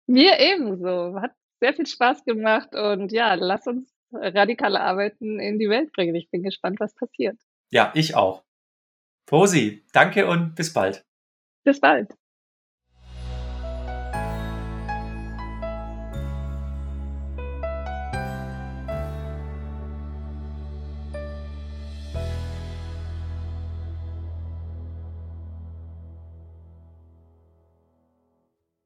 Mir 0.09 0.41
ebenso. 0.41 1.21
Hat 1.21 1.33
sehr 1.61 1.75
viel 1.75 1.87
Spaß 1.87 2.25
gemacht 2.25 2.75
und 2.75 3.13
ja, 3.13 3.35
lass 3.35 3.67
uns 3.67 3.95
radikale 4.13 4.81
Arbeiten 4.81 5.39
in 5.39 5.59
die 5.59 5.69
Welt 5.69 5.93
bringen. 5.93 6.15
Ich 6.15 6.31
bin 6.31 6.43
gespannt, 6.43 6.81
was 6.81 6.95
passiert. 6.95 7.39
Ja, 7.71 7.93
ich 7.95 8.15
auch. 8.15 8.45
Rosi, 9.31 9.85
danke 9.93 10.27
und 10.27 10.55
bis 10.55 10.73
bald. 10.73 11.05
Bis 11.65 11.81
bald. 11.81 12.15